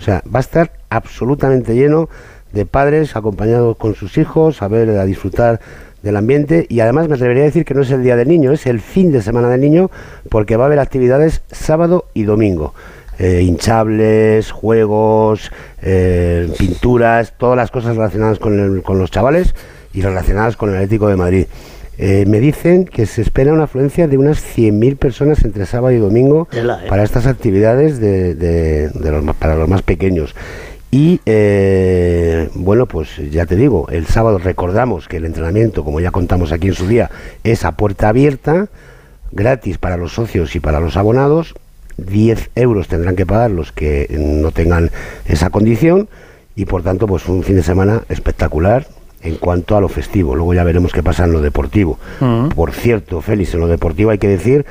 O 0.00 0.02
sea, 0.02 0.22
va 0.32 0.38
a 0.38 0.40
estar 0.40 0.72
absolutamente 0.90 1.74
lleno 1.74 2.08
de 2.52 2.66
padres 2.66 3.16
acompañados 3.16 3.76
con 3.76 3.94
sus 3.94 4.16
hijos 4.18 4.62
a 4.62 4.68
ver, 4.68 4.90
a 4.90 5.04
disfrutar 5.04 5.60
del 6.02 6.16
ambiente 6.16 6.66
y 6.68 6.80
además 6.80 7.08
me 7.08 7.14
atrevería 7.14 7.42
a 7.42 7.46
decir 7.46 7.64
que 7.64 7.74
no 7.74 7.82
es 7.82 7.90
el 7.90 8.02
día 8.02 8.16
del 8.16 8.28
niño, 8.28 8.52
es 8.52 8.66
el 8.66 8.80
fin 8.80 9.12
de 9.12 9.22
semana 9.22 9.48
del 9.48 9.60
niño 9.60 9.90
porque 10.28 10.56
va 10.56 10.64
a 10.64 10.66
haber 10.66 10.78
actividades 10.78 11.42
sábado 11.50 12.06
y 12.14 12.24
domingo. 12.24 12.74
Eh, 13.18 13.42
hinchables, 13.42 14.52
juegos, 14.52 15.50
eh, 15.82 16.48
pinturas, 16.56 17.34
todas 17.36 17.56
las 17.56 17.72
cosas 17.72 17.96
relacionadas 17.96 18.38
con, 18.38 18.80
con, 18.82 19.00
los 19.00 19.10
chavales 19.10 19.56
y 19.92 20.02
relacionadas 20.02 20.56
con 20.56 20.70
el 20.70 20.76
Atlético 20.76 21.08
de 21.08 21.16
Madrid. 21.16 21.46
Eh, 22.00 22.26
me 22.28 22.38
dicen 22.38 22.84
que 22.84 23.06
se 23.06 23.22
espera 23.22 23.52
una 23.52 23.64
afluencia 23.64 24.06
de 24.06 24.18
unas 24.18 24.38
100.000 24.56 24.96
personas 24.96 25.44
entre 25.44 25.66
sábado 25.66 25.92
y 25.92 25.98
domingo 25.98 26.46
para 26.88 27.02
estas 27.02 27.26
actividades 27.26 27.98
de, 27.98 28.36
de, 28.36 29.10
los, 29.10 29.34
para 29.34 29.56
los 29.56 29.68
más 29.68 29.82
pequeños. 29.82 30.36
Y 30.90 31.20
eh, 31.26 32.48
bueno, 32.54 32.86
pues 32.86 33.16
ya 33.30 33.44
te 33.44 33.56
digo, 33.56 33.88
el 33.90 34.06
sábado 34.06 34.38
recordamos 34.38 35.06
que 35.06 35.18
el 35.18 35.26
entrenamiento, 35.26 35.84
como 35.84 36.00
ya 36.00 36.10
contamos 36.10 36.50
aquí 36.52 36.68
en 36.68 36.74
su 36.74 36.86
día, 36.86 37.10
es 37.44 37.64
a 37.64 37.72
puerta 37.72 38.08
abierta, 38.08 38.68
gratis 39.30 39.76
para 39.78 39.96
los 39.96 40.14
socios 40.14 40.56
y 40.56 40.60
para 40.60 40.80
los 40.80 40.96
abonados. 40.96 41.54
10 41.98 42.50
euros 42.54 42.88
tendrán 42.88 43.16
que 43.16 43.26
pagar 43.26 43.50
los 43.50 43.72
que 43.72 44.06
no 44.10 44.52
tengan 44.52 44.90
esa 45.26 45.50
condición 45.50 46.08
y 46.54 46.64
por 46.64 46.84
tanto 46.84 47.08
pues 47.08 47.28
un 47.28 47.42
fin 47.42 47.56
de 47.56 47.62
semana 47.64 48.02
espectacular 48.08 48.86
en 49.22 49.36
cuanto 49.36 49.76
a 49.76 49.80
lo 49.80 49.88
festivo. 49.88 50.34
Luego 50.36 50.54
ya 50.54 50.64
veremos 50.64 50.92
qué 50.92 51.02
pasa 51.02 51.24
en 51.24 51.32
lo 51.32 51.40
deportivo. 51.40 51.98
Mm. 52.20 52.48
Por 52.48 52.72
cierto, 52.72 53.20
Félix, 53.20 53.54
en 53.54 53.60
lo 53.60 53.66
deportivo 53.66 54.10
hay 54.10 54.18
que 54.18 54.28
decir 54.28 54.64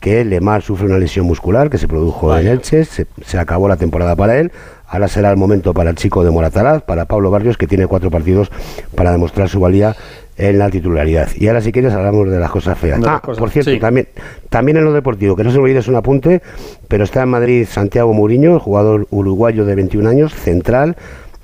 que 0.00 0.24
Lemar 0.24 0.62
sufre 0.62 0.86
una 0.86 0.98
lesión 0.98 1.26
muscular 1.26 1.70
que 1.70 1.78
se 1.78 1.88
produjo 1.88 2.36
en 2.36 2.46
Elche, 2.46 2.84
se, 2.84 3.38
acabó 3.38 3.68
la 3.68 3.76
temporada 3.76 4.14
para 4.14 4.38
él, 4.38 4.52
Ahora 4.88 5.08
será 5.08 5.30
el 5.30 5.36
momento 5.36 5.74
para 5.74 5.90
el 5.90 5.96
chico 5.96 6.24
de 6.24 6.30
Morataraz, 6.30 6.82
para 6.82 7.04
Pablo 7.04 7.30
Barrios, 7.30 7.56
que 7.56 7.66
tiene 7.66 7.86
cuatro 7.86 8.10
partidos 8.10 8.50
para 8.94 9.12
demostrar 9.12 9.48
su 9.48 9.60
valía 9.60 9.94
en 10.38 10.58
la 10.58 10.70
titularidad. 10.70 11.28
Y 11.36 11.48
ahora 11.48 11.60
si 11.60 11.72
quieres 11.72 11.92
hablamos 11.92 12.30
de 12.30 12.38
las 12.38 12.50
cosas 12.50 12.78
feas. 12.78 13.00
ah, 13.06 13.20
por 13.20 13.50
cierto, 13.50 13.76
también, 13.78 14.08
también 14.48 14.78
en 14.78 14.84
lo 14.84 14.92
deportivo, 14.92 15.36
que 15.36 15.44
no 15.44 15.50
se 15.50 15.58
me 15.58 15.64
olvide 15.64 15.80
es 15.80 15.88
un 15.88 15.96
apunte, 15.96 16.40
pero 16.86 17.04
está 17.04 17.22
en 17.22 17.28
Madrid 17.28 17.66
Santiago 17.68 18.12
Mourinho, 18.14 18.58
jugador 18.60 19.06
uruguayo 19.10 19.64
de 19.64 19.74
21 19.74 20.08
años, 20.08 20.32
central, 20.32 20.96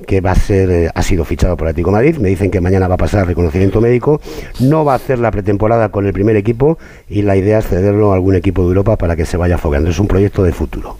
que 0.07 0.21
va 0.21 0.33
a 0.33 0.35
ser, 0.35 0.71
eh, 0.71 0.91
ha 0.95 1.03
sido 1.03 1.25
fichado 1.25 1.57
por 1.57 1.69
Atlético 1.69 1.91
Madrid. 1.91 2.17
Me 2.17 2.29
dicen 2.29 2.51
que 2.51 2.61
mañana 2.61 2.89
va 2.89 2.95
a 2.95 2.99
pasar 2.99 3.27
reconocimiento 3.27 3.81
médico. 3.81 4.21
No 4.61 4.85
va 4.85 4.93
a 4.93 4.97
hacer 4.97 5.19
la 5.19 5.31
pretemporada 5.31 5.89
con 5.91 6.07
el 6.07 6.13
primer 6.13 6.37
equipo 6.37 6.79
y 7.09 7.23
la 7.23 7.37
idea 7.37 7.59
es 7.59 7.67
cederlo 7.67 8.13
a 8.13 8.15
algún 8.15 8.35
equipo 8.35 8.63
de 8.63 8.69
Europa 8.69 8.97
para 8.97 9.17
que 9.17 9.25
se 9.25 9.37
vaya 9.37 9.55
enfocando. 9.55 9.91
Es 9.91 9.99
un 9.99 10.09
proyecto 10.09 10.43
de 10.43 10.53
futuro. 10.53 10.97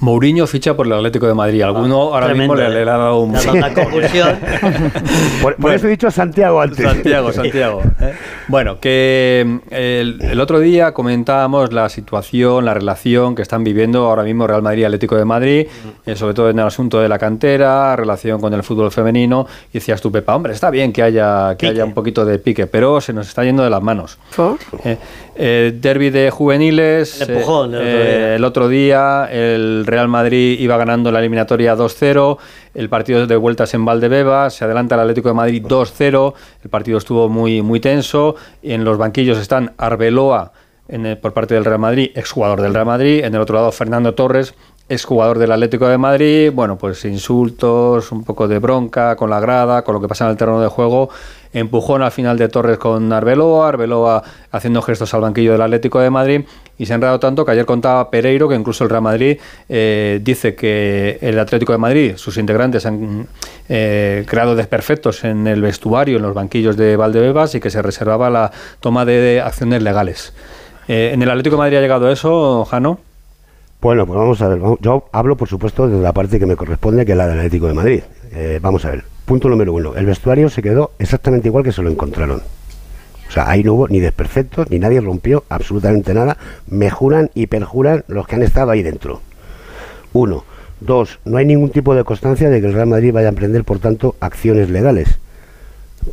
Mourinho 0.00 0.46
ficha 0.46 0.74
por 0.74 0.86
el 0.86 0.92
Atlético 0.92 1.26
de 1.26 1.34
Madrid. 1.34 1.62
Alguno 1.62 2.14
ahora 2.14 2.32
mismo 2.32 2.54
le, 2.54 2.68
le, 2.68 2.82
ha 2.82 2.96
dado 2.96 3.18
un... 3.18 3.30
Una 3.30 3.68
por, 5.60 5.74
eso 5.74 5.88
he 5.88 5.90
dicho 5.90 6.08
Santiago 6.10 6.60
antes. 6.60 6.78
Santiago, 6.78 7.32
Santiago. 7.38 7.82
¿eh? 8.00 8.14
Bueno, 8.46 8.78
que 8.78 9.44
mm, 9.44 9.58
el, 9.70 10.40
otro 10.40 10.60
día 10.60 10.94
comentábamos 10.94 11.72
la 11.72 11.88
situación, 11.88 12.64
la 12.64 12.74
relación 12.74 13.34
que 13.34 13.42
están 13.42 13.64
viviendo 13.64 14.06
ahora 14.06 14.22
mismo 14.22 14.46
Real 14.46 14.62
Madrid 14.62 14.82
y 14.82 14.84
Atlético 14.84 15.16
de 15.16 15.24
Madrid, 15.24 15.66
eh, 16.06 16.14
sobre 16.14 16.34
todo 16.34 16.50
en 16.50 16.60
el 16.60 16.66
asunto 16.66 17.00
de 17.00 17.08
la 17.08 17.18
cantera, 17.18 17.96
relación 17.96 18.40
con 18.40 18.54
el 18.54 18.62
fútbol 18.62 18.92
femenino. 18.92 19.48
Y 19.70 19.78
decías 19.78 20.00
tú, 20.00 20.12
Pepa, 20.12 20.36
hombre, 20.36 20.52
está 20.52 20.70
bien 20.70 20.92
que 20.92 21.02
haya, 21.02 21.56
que 21.58 21.66
haya 21.66 21.84
un 21.84 21.94
poquito 21.94 22.24
de 22.24 22.38
pique, 22.38 22.68
pero 22.68 23.00
se 23.00 23.12
nos 23.12 23.26
está 23.26 23.42
yendo 23.42 23.64
de 23.64 23.70
las 23.70 23.82
manos. 23.82 24.18
Eh, 25.40 25.72
derby 25.80 26.10
de 26.10 26.30
juveniles. 26.30 27.20
El, 27.20 27.30
empujón, 27.30 27.74
el 27.74 28.44
otro 28.44 28.68
día 28.68 29.28
el 29.30 29.87
Real 29.88 30.06
Madrid 30.08 30.60
iba 30.60 30.76
ganando 30.76 31.10
la 31.10 31.18
eliminatoria 31.18 31.76
2-0, 31.76 32.38
el 32.74 32.88
partido 32.88 33.26
de 33.26 33.36
vueltas 33.36 33.74
en 33.74 33.84
Valdebeba, 33.84 34.50
se 34.50 34.64
adelanta 34.64 34.94
el 34.94 35.00
Atlético 35.00 35.28
de 35.28 35.34
Madrid 35.34 35.64
2-0, 35.66 36.34
el 36.62 36.70
partido 36.70 36.98
estuvo 36.98 37.28
muy, 37.28 37.62
muy 37.62 37.80
tenso, 37.80 38.36
en 38.62 38.84
los 38.84 38.98
banquillos 38.98 39.38
están 39.38 39.74
Arbeloa 39.78 40.52
por 41.20 41.34
parte 41.34 41.54
del 41.54 41.64
Real 41.66 41.80
Madrid, 41.80 42.12
exjugador 42.14 42.62
del 42.62 42.72
Real 42.72 42.86
Madrid, 42.86 43.24
en 43.24 43.34
el 43.34 43.40
otro 43.40 43.56
lado 43.56 43.72
Fernando 43.72 44.14
Torres, 44.14 44.54
exjugador 44.88 45.38
del 45.38 45.52
Atlético 45.52 45.86
de 45.86 45.98
Madrid, 45.98 46.50
bueno, 46.52 46.78
pues 46.78 47.04
insultos, 47.04 48.10
un 48.10 48.24
poco 48.24 48.48
de 48.48 48.58
bronca 48.58 49.14
con 49.16 49.28
la 49.28 49.38
grada, 49.38 49.82
con 49.82 49.94
lo 49.94 50.00
que 50.00 50.08
pasa 50.08 50.24
en 50.24 50.30
el 50.30 50.36
terreno 50.36 50.62
de 50.62 50.68
juego, 50.68 51.10
empujón 51.52 52.02
al 52.02 52.10
final 52.10 52.38
de 52.38 52.48
Torres 52.48 52.78
con 52.78 53.12
Arbeloa, 53.12 53.68
Arbeloa 53.68 54.22
haciendo 54.50 54.82
gestos 54.82 55.12
al 55.14 55.20
banquillo 55.20 55.52
del 55.52 55.62
Atlético 55.62 56.00
de 56.00 56.10
Madrid 56.10 56.42
y 56.78 56.86
se 56.86 56.92
ha 56.92 56.96
enredado 56.96 57.18
tanto 57.18 57.44
que 57.44 57.52
ayer 57.52 57.66
contaba 57.66 58.10
Pereiro 58.10 58.48
que 58.48 58.54
incluso 58.54 58.84
el 58.84 58.90
Real 58.90 59.02
Madrid 59.02 59.38
eh, 59.68 60.20
dice 60.22 60.54
que 60.54 61.18
el 61.20 61.38
Atlético 61.38 61.72
de 61.72 61.78
Madrid, 61.78 62.12
sus 62.16 62.38
integrantes 62.38 62.86
han 62.86 63.26
eh, 63.68 64.24
creado 64.26 64.54
desperfectos 64.54 65.24
en 65.24 65.46
el 65.46 65.60
vestuario, 65.60 66.16
en 66.16 66.22
los 66.22 66.34
banquillos 66.34 66.76
de 66.76 66.96
Valdebebas 66.96 67.54
y 67.54 67.60
que 67.60 67.70
se 67.70 67.82
reservaba 67.82 68.30
la 68.30 68.52
toma 68.80 69.04
de 69.04 69.40
acciones 69.44 69.82
legales. 69.82 70.32
Eh, 70.86 71.10
¿En 71.12 71.22
el 71.22 71.30
Atlético 71.30 71.56
de 71.56 71.58
Madrid 71.58 71.76
ha 71.78 71.80
llegado 71.80 72.10
eso, 72.10 72.64
Jano? 72.64 73.00
Bueno, 73.80 74.06
pues 74.06 74.18
vamos 74.18 74.40
a 74.40 74.48
ver. 74.48 74.60
Yo 74.80 75.04
hablo, 75.12 75.36
por 75.36 75.48
supuesto, 75.48 75.88
de 75.88 76.00
la 76.00 76.12
parte 76.12 76.38
que 76.38 76.46
me 76.46 76.56
corresponde, 76.56 77.04
que 77.04 77.12
es 77.12 77.18
la 77.18 77.28
del 77.28 77.38
Atlético 77.38 77.66
de 77.66 77.74
Madrid. 77.74 78.02
vamos 78.60 78.84
a 78.84 78.90
ver. 78.90 79.17
Punto 79.28 79.50
número 79.50 79.74
uno. 79.74 79.94
El 79.94 80.06
vestuario 80.06 80.48
se 80.48 80.62
quedó 80.62 80.92
exactamente 80.98 81.48
igual 81.48 81.62
que 81.62 81.70
se 81.70 81.82
lo 81.82 81.90
encontraron. 81.90 82.40
O 83.28 83.30
sea, 83.30 83.50
ahí 83.50 83.62
no 83.62 83.74
hubo 83.74 83.86
ni 83.86 84.00
desperfectos, 84.00 84.70
ni 84.70 84.78
nadie 84.78 85.02
rompió 85.02 85.44
absolutamente 85.50 86.14
nada. 86.14 86.38
Me 86.66 86.88
juran 86.88 87.30
y 87.34 87.46
perjuran 87.46 88.04
los 88.08 88.26
que 88.26 88.36
han 88.36 88.42
estado 88.42 88.70
ahí 88.70 88.82
dentro. 88.82 89.20
Uno. 90.14 90.44
Dos, 90.80 91.18
no 91.26 91.36
hay 91.36 91.44
ningún 91.44 91.68
tipo 91.68 91.94
de 91.94 92.04
constancia 92.04 92.48
de 92.48 92.62
que 92.62 92.68
el 92.68 92.72
Real 92.72 92.86
Madrid 92.86 93.12
vaya 93.12 93.26
a 93.26 93.30
emprender, 93.30 93.64
por 93.64 93.80
tanto, 93.80 94.16
acciones 94.20 94.70
legales. 94.70 95.18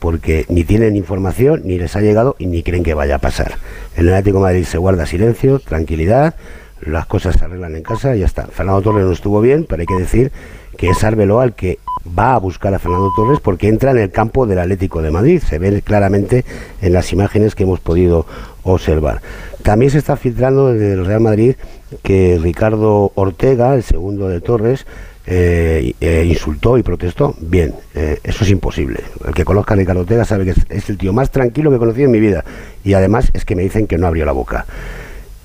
Porque 0.02 0.46
ni 0.50 0.66
tienen 0.66 0.98
información, 0.98 1.62
ni 1.64 1.78
les 1.78 1.96
ha 1.96 2.02
llegado 2.02 2.36
y 2.38 2.48
ni 2.48 2.64
creen 2.64 2.84
que 2.84 2.96
vaya 2.96 3.16
a 3.16 3.20
pasar. 3.20 3.54
El 3.96 4.10
Atlético 4.10 4.42
Madrid 4.42 4.66
se 4.66 4.78
guarda 4.78 5.06
silencio, 5.06 5.60
tranquilidad, 5.60 6.36
las 6.82 7.06
cosas 7.06 7.38
se 7.38 7.46
arreglan 7.46 7.78
en 7.78 7.84
casa 7.84 8.14
y 8.14 8.20
ya 8.20 8.26
está. 8.26 8.48
Fernando 8.48 8.82
Torres 8.82 9.06
no 9.06 9.14
estuvo 9.14 9.40
bien, 9.40 9.66
pero 9.70 9.80
hay 9.80 9.88
que 9.88 9.96
decir 9.96 10.34
que 10.78 10.90
es 10.90 11.02
Arbeloa 11.02 11.46
el 11.46 11.54
que 11.54 11.80
va 12.08 12.36
a 12.36 12.40
buscar 12.40 12.74
a 12.74 12.80
Fernando 12.80 13.12
Torres 13.16 13.40
porque 13.40 13.68
entra 13.68 13.92
en 13.92 13.98
el 13.98 14.12
campo 14.12 14.46
del 14.46 14.60
Atlético 14.60 15.02
de 15.02 15.12
Madrid. 15.12 15.42
Se 15.42 15.60
ve 15.60 15.82
claramente 15.82 16.46
en 16.82 16.94
las 16.94 17.12
imágenes 17.12 17.56
que 17.56 17.64
hemos 17.64 17.80
podido 17.80 18.26
observar. 18.64 19.22
También 19.64 19.92
se 19.92 19.98
está 19.98 20.16
filtrando 20.16 20.74
desde 20.74 20.94
el 20.94 21.06
Real 21.06 21.22
Madrid 21.22 21.56
que 22.04 22.40
Ricardo 22.42 23.12
Ortega, 23.16 23.74
el 23.74 23.84
segundo 23.84 24.28
de 24.28 24.42
Torres, 24.42 24.86
eh, 25.28 25.94
eh, 26.00 26.26
insultó 26.28 26.78
y 26.78 26.84
protestó. 26.84 27.36
Bien, 27.40 27.74
eh, 27.96 28.20
eso 28.24 28.44
es 28.44 28.50
imposible. 28.52 29.00
El 29.26 29.34
que 29.34 29.44
conozca 29.44 29.74
a 29.74 29.78
Ricardo 29.78 30.02
Ortega 30.02 30.26
sabe 30.26 30.46
que 30.46 30.52
es, 30.52 30.66
es, 30.70 30.90
el 30.90 30.98
tío 30.98 31.14
más 31.14 31.32
tranquilo 31.32 31.70
que 31.72 31.78
he 31.78 31.80
conocido 31.80 32.06
en 32.06 32.12
mi 32.12 32.20
vida. 32.20 32.44
Y 32.84 32.94
además 32.94 33.32
es 33.34 33.46
que 33.46 33.56
me 33.56 33.64
dicen 33.64 33.88
que 33.88 33.98
no 33.98 34.08
abrió 34.08 34.26
la 34.26 34.34
boca. 34.34 34.66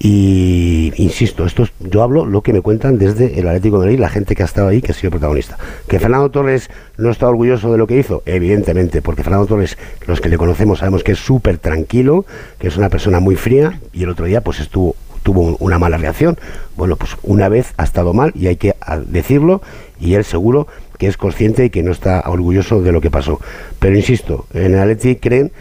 Y 0.02 0.94
insisto, 0.96 1.44
esto 1.44 1.66
yo 1.78 2.02
hablo 2.02 2.24
lo 2.24 2.40
que 2.40 2.54
me 2.54 2.62
cuentan 2.62 2.96
desde 2.96 3.38
el 3.38 3.46
Atlético 3.46 3.78
de 3.78 3.84
Madrid, 3.84 4.00
la 4.00 4.08
gente 4.08 4.34
que 4.34 4.42
ha 4.42 4.46
estado 4.46 4.68
ahí, 4.68 4.80
que 4.80 4.92
ha 4.92 4.94
sido 4.94 5.10
protagonista. 5.10 5.58
Que 5.88 6.00
Fernando 6.00 6.30
Torres 6.30 6.70
no 6.96 7.10
está 7.10 7.28
orgulloso 7.28 7.70
de 7.70 7.76
lo 7.76 7.86
que 7.86 7.98
hizo, 7.98 8.22
evidentemente, 8.24 9.02
porque 9.02 9.22
Fernando 9.22 9.46
Torres, 9.46 9.76
los 10.06 10.22
que 10.22 10.30
le 10.30 10.38
conocemos, 10.38 10.78
sabemos 10.78 11.04
que 11.04 11.12
es 11.12 11.18
súper 11.18 11.58
tranquilo, 11.58 12.24
que 12.58 12.68
es 12.68 12.78
una 12.78 12.88
persona 12.88 13.20
muy 13.20 13.36
fría, 13.36 13.78
y 13.92 14.04
el 14.04 14.08
otro 14.08 14.24
día 14.24 14.40
pues 14.40 14.60
estuvo 14.60 14.96
tuvo 15.22 15.58
una 15.58 15.78
mala 15.78 15.98
reacción. 15.98 16.38
Bueno, 16.76 16.96
pues 16.96 17.16
una 17.22 17.50
vez 17.50 17.74
ha 17.76 17.84
estado 17.84 18.14
mal 18.14 18.32
y 18.34 18.46
hay 18.46 18.56
que 18.56 18.74
decirlo, 19.06 19.60
y 20.00 20.14
él 20.14 20.24
seguro 20.24 20.66
que 20.96 21.08
es 21.08 21.18
consciente 21.18 21.66
y 21.66 21.70
que 21.70 21.82
no 21.82 21.92
está 21.92 22.22
orgulloso 22.26 22.80
de 22.80 22.92
lo 22.92 23.02
que 23.02 23.10
pasó. 23.10 23.38
Pero 23.78 23.96
insisto, 23.96 24.46
en 24.54 24.72
el 24.72 24.78
Atlético 24.78 25.20
creen 25.20 25.52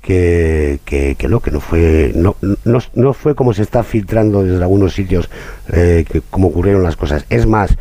que, 0.00 0.80
que, 0.84 1.28
no, 1.28 1.40
que 1.40 1.50
no 1.50 1.60
fue, 1.60 2.12
no, 2.14 2.36
no, 2.64 2.78
no, 2.94 3.12
fue 3.12 3.34
como 3.34 3.52
se 3.52 3.62
está 3.62 3.82
filtrando 3.82 4.42
desde 4.42 4.62
algunos 4.62 4.94
sitios, 4.94 5.28
eh, 5.72 6.04
que, 6.10 6.20
como 6.20 6.48
ocurrieron 6.48 6.82
las 6.82 6.96
cosas. 6.96 7.24
Es 7.30 7.46
más, 7.46 7.76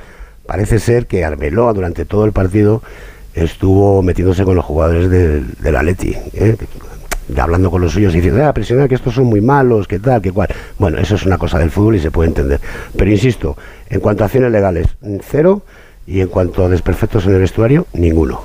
parece 0.45 0.79
ser 0.79 1.07
que 1.07 1.23
Arbeloa 1.23 1.73
durante 1.73 2.05
todo 2.05 2.25
el 2.25 2.31
partido 2.31 2.81
estuvo 3.33 4.01
metiéndose 4.01 4.43
con 4.43 4.55
los 4.55 4.65
jugadores 4.65 5.09
del, 5.09 5.53
del 5.59 5.75
Atleti, 5.75 6.15
¿eh? 6.33 6.57
hablando 7.37 7.69
con 7.69 7.81
los 7.81 7.91
suyos 7.91 8.13
y 8.13 8.17
diciendo, 8.17 8.45
ah, 8.45 8.53
presionar 8.53 8.87
que 8.87 8.95
estos 8.95 9.13
son 9.13 9.25
muy 9.25 9.41
malos, 9.41 9.87
que 9.87 9.99
tal, 9.99 10.21
que 10.21 10.31
cual. 10.31 10.47
Bueno, 10.79 10.97
eso 10.97 11.15
es 11.15 11.25
una 11.25 11.37
cosa 11.37 11.59
del 11.59 11.71
fútbol 11.71 11.97
y 11.97 11.99
se 11.99 12.09
puede 12.09 12.29
entender. 12.29 12.59
Pero 12.95 13.11
insisto, 13.11 13.57
en 13.89 13.99
cuanto 13.99 14.23
a 14.23 14.27
acciones 14.27 14.51
legales, 14.51 14.87
cero, 15.21 15.61
y 16.07 16.21
en 16.21 16.29
cuanto 16.29 16.65
a 16.65 16.69
desperfectos 16.69 17.25
en 17.25 17.33
el 17.33 17.41
vestuario, 17.41 17.85
ninguno. 17.93 18.41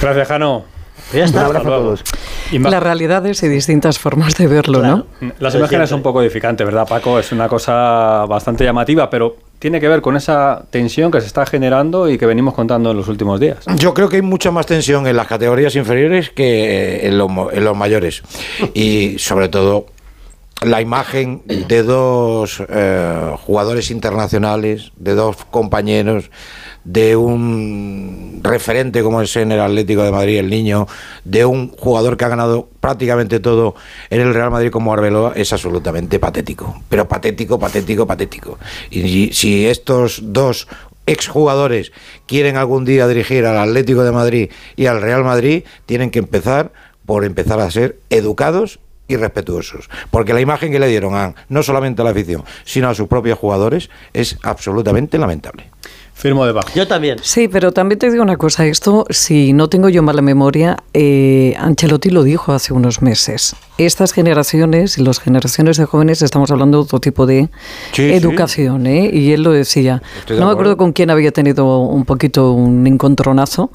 Gracias, 0.00 0.28
Jano. 0.28 0.71
Ya 1.12 1.24
está. 1.24 1.40
Un 1.40 1.46
abrazo 1.46 1.74
a 1.74 1.78
todos. 1.78 2.04
Las 2.52 2.82
realidades 2.82 3.42
y 3.42 3.48
distintas 3.48 3.98
formas 3.98 4.36
de 4.36 4.46
verlo, 4.46 4.82
¿no? 4.82 5.06
Las 5.38 5.54
imágenes 5.54 5.88
son 5.88 5.98
un 5.98 6.02
poco 6.02 6.22
edificantes, 6.22 6.64
¿verdad, 6.66 6.86
Paco? 6.86 7.18
Es 7.18 7.32
una 7.32 7.48
cosa 7.48 8.24
bastante 8.26 8.64
llamativa, 8.64 9.08
pero 9.08 9.36
tiene 9.58 9.80
que 9.80 9.88
ver 9.88 10.02
con 10.02 10.16
esa 10.16 10.64
tensión 10.70 11.10
que 11.10 11.20
se 11.20 11.26
está 11.26 11.46
generando 11.46 12.10
y 12.10 12.18
que 12.18 12.26
venimos 12.26 12.54
contando 12.54 12.90
en 12.90 12.96
los 12.96 13.08
últimos 13.08 13.38
días. 13.38 13.58
Yo 13.76 13.94
creo 13.94 14.08
que 14.08 14.16
hay 14.16 14.22
mucha 14.22 14.50
más 14.50 14.66
tensión 14.66 15.06
en 15.06 15.16
las 15.16 15.26
categorías 15.26 15.76
inferiores 15.76 16.30
que 16.30 17.06
en 17.06 17.16
los, 17.16 17.30
en 17.52 17.64
los 17.64 17.76
mayores. 17.76 18.22
Y 18.74 19.18
sobre 19.18 19.48
todo 19.48 19.86
la 20.64 20.80
imagen 20.80 21.42
de 21.46 21.82
dos 21.82 22.62
eh, 22.68 23.32
jugadores 23.44 23.90
internacionales, 23.90 24.92
de 24.96 25.14
dos 25.14 25.36
compañeros 25.50 26.30
de 26.84 27.16
un 27.16 28.40
referente 28.42 29.02
como 29.02 29.20
es 29.22 29.34
en 29.36 29.52
el 29.52 29.60
Atlético 29.60 30.02
de 30.02 30.10
Madrid, 30.10 30.38
el 30.38 30.50
niño, 30.50 30.86
de 31.24 31.44
un 31.44 31.70
jugador 31.76 32.16
que 32.16 32.24
ha 32.24 32.28
ganado 32.28 32.68
prácticamente 32.80 33.40
todo 33.40 33.74
en 34.10 34.20
el 34.20 34.34
Real 34.34 34.50
Madrid 34.50 34.70
como 34.70 34.92
Arbeloa, 34.92 35.32
es 35.36 35.52
absolutamente 35.52 36.18
patético. 36.18 36.82
Pero 36.88 37.08
patético, 37.08 37.58
patético, 37.58 38.06
patético. 38.06 38.58
Y 38.90 39.32
si 39.32 39.66
estos 39.66 40.20
dos 40.22 40.68
exjugadores 41.06 41.92
quieren 42.26 42.56
algún 42.56 42.84
día 42.84 43.08
dirigir 43.08 43.44
al 43.46 43.58
Atlético 43.58 44.04
de 44.04 44.12
Madrid 44.12 44.50
y 44.76 44.86
al 44.86 45.00
Real 45.00 45.24
Madrid, 45.24 45.64
tienen 45.86 46.10
que 46.10 46.18
empezar 46.18 46.72
por 47.06 47.24
empezar 47.24 47.60
a 47.60 47.70
ser 47.70 47.98
educados 48.10 48.78
y 49.08 49.16
respetuosos. 49.16 49.90
Porque 50.10 50.32
la 50.32 50.40
imagen 50.40 50.72
que 50.72 50.78
le 50.78 50.88
dieron 50.88 51.14
a, 51.14 51.34
no 51.48 51.62
solamente 51.62 52.02
a 52.02 52.04
la 52.04 52.12
afición, 52.12 52.44
sino 52.64 52.88
a 52.88 52.94
sus 52.94 53.08
propios 53.08 53.38
jugadores 53.38 53.90
es 54.12 54.38
absolutamente 54.42 55.18
lamentable. 55.18 55.70
Firmo 56.14 56.46
debajo. 56.46 56.68
Yo 56.74 56.86
también. 56.86 57.18
Sí, 57.22 57.48
pero 57.48 57.72
también 57.72 57.98
te 57.98 58.10
digo 58.10 58.22
una 58.22 58.36
cosa. 58.36 58.64
Esto, 58.66 59.06
si 59.10 59.52
no 59.52 59.68
tengo 59.68 59.88
yo 59.88 60.02
mala 60.02 60.22
memoria, 60.22 60.76
eh, 60.92 61.54
Ancelotti 61.58 62.10
lo 62.10 62.22
dijo 62.22 62.52
hace 62.52 62.72
unos 62.72 63.02
meses. 63.02 63.56
Estas 63.78 64.12
generaciones 64.12 64.98
y 64.98 65.02
las 65.02 65.18
generaciones 65.18 65.78
de 65.78 65.84
jóvenes 65.86 66.22
estamos 66.22 66.50
hablando 66.50 66.78
de 66.78 66.84
otro 66.84 67.00
tipo 67.00 67.26
de 67.26 67.48
educación, 67.96 68.86
¿eh? 68.86 69.10
Y 69.12 69.32
él 69.32 69.42
lo 69.42 69.50
decía. 69.50 70.02
no 70.28 70.46
me 70.46 70.52
acuerdo 70.52 70.76
con 70.76 70.92
quién 70.92 71.10
había 71.10 71.32
tenido 71.32 71.78
un 71.80 72.04
poquito 72.04 72.52
un 72.52 72.86
encontronazo. 72.86 73.72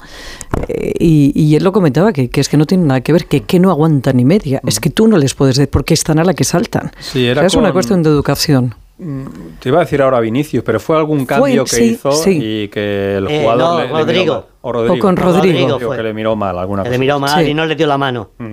Eh, 0.68 0.94
y, 0.98 1.54
él 1.56 1.64
lo 1.64 1.72
comentaba, 1.72 2.12
que, 2.12 2.30
es 2.32 2.48
que 2.48 2.56
no 2.56 2.66
tiene 2.66 2.86
nada 2.86 3.00
que 3.02 3.12
ver, 3.12 3.26
que, 3.26 3.42
que 3.42 3.58
no 3.58 3.70
aguantan 3.70 4.16
ni 4.16 4.24
media. 4.24 4.62
Es 4.66 4.80
que 4.80 4.90
tú 4.90 5.08
no 5.08 5.18
les 5.18 5.34
puedes 5.34 5.56
decir 5.56 5.68
porque 5.68 5.92
están 5.92 6.18
a 6.18 6.24
la 6.24 6.32
que 6.32 6.44
saltan. 6.44 6.92
Sí, 7.00 7.26
era 7.26 7.44
es 7.44 7.54
una 7.54 7.72
cuestión 7.72 8.02
de 8.02 8.08
educación 8.10 8.74
te 8.98 9.68
iba 9.68 9.78
a 9.78 9.84
decir 9.84 10.02
ahora 10.02 10.18
Vinicius, 10.18 10.64
pero 10.64 10.80
fue 10.80 10.96
algún 10.96 11.24
cambio 11.24 11.64
que 11.64 11.84
hizo 11.84 12.10
y 12.26 12.66
que 12.68 13.16
el 13.16 13.28
eh, 13.28 13.40
jugador 13.40 13.88
no, 13.88 13.98
Rodrigo. 13.98 14.46
O, 14.68 14.72
Rodrigo. 14.72 14.94
o 14.94 14.98
con 14.98 15.16
Rodrigo. 15.16 15.78
que 15.78 16.02
le 16.02 16.12
miró 16.12 16.36
mal 16.36 16.58
alguna 16.58 16.82
que 16.82 16.90
le 16.90 16.98
miró 16.98 17.18
mal 17.18 17.46
y 17.46 17.54
no 17.54 17.66
le 17.66 17.74
dio 17.74 17.86
la 17.86 17.98
mano. 17.98 18.30
Mm. 18.38 18.52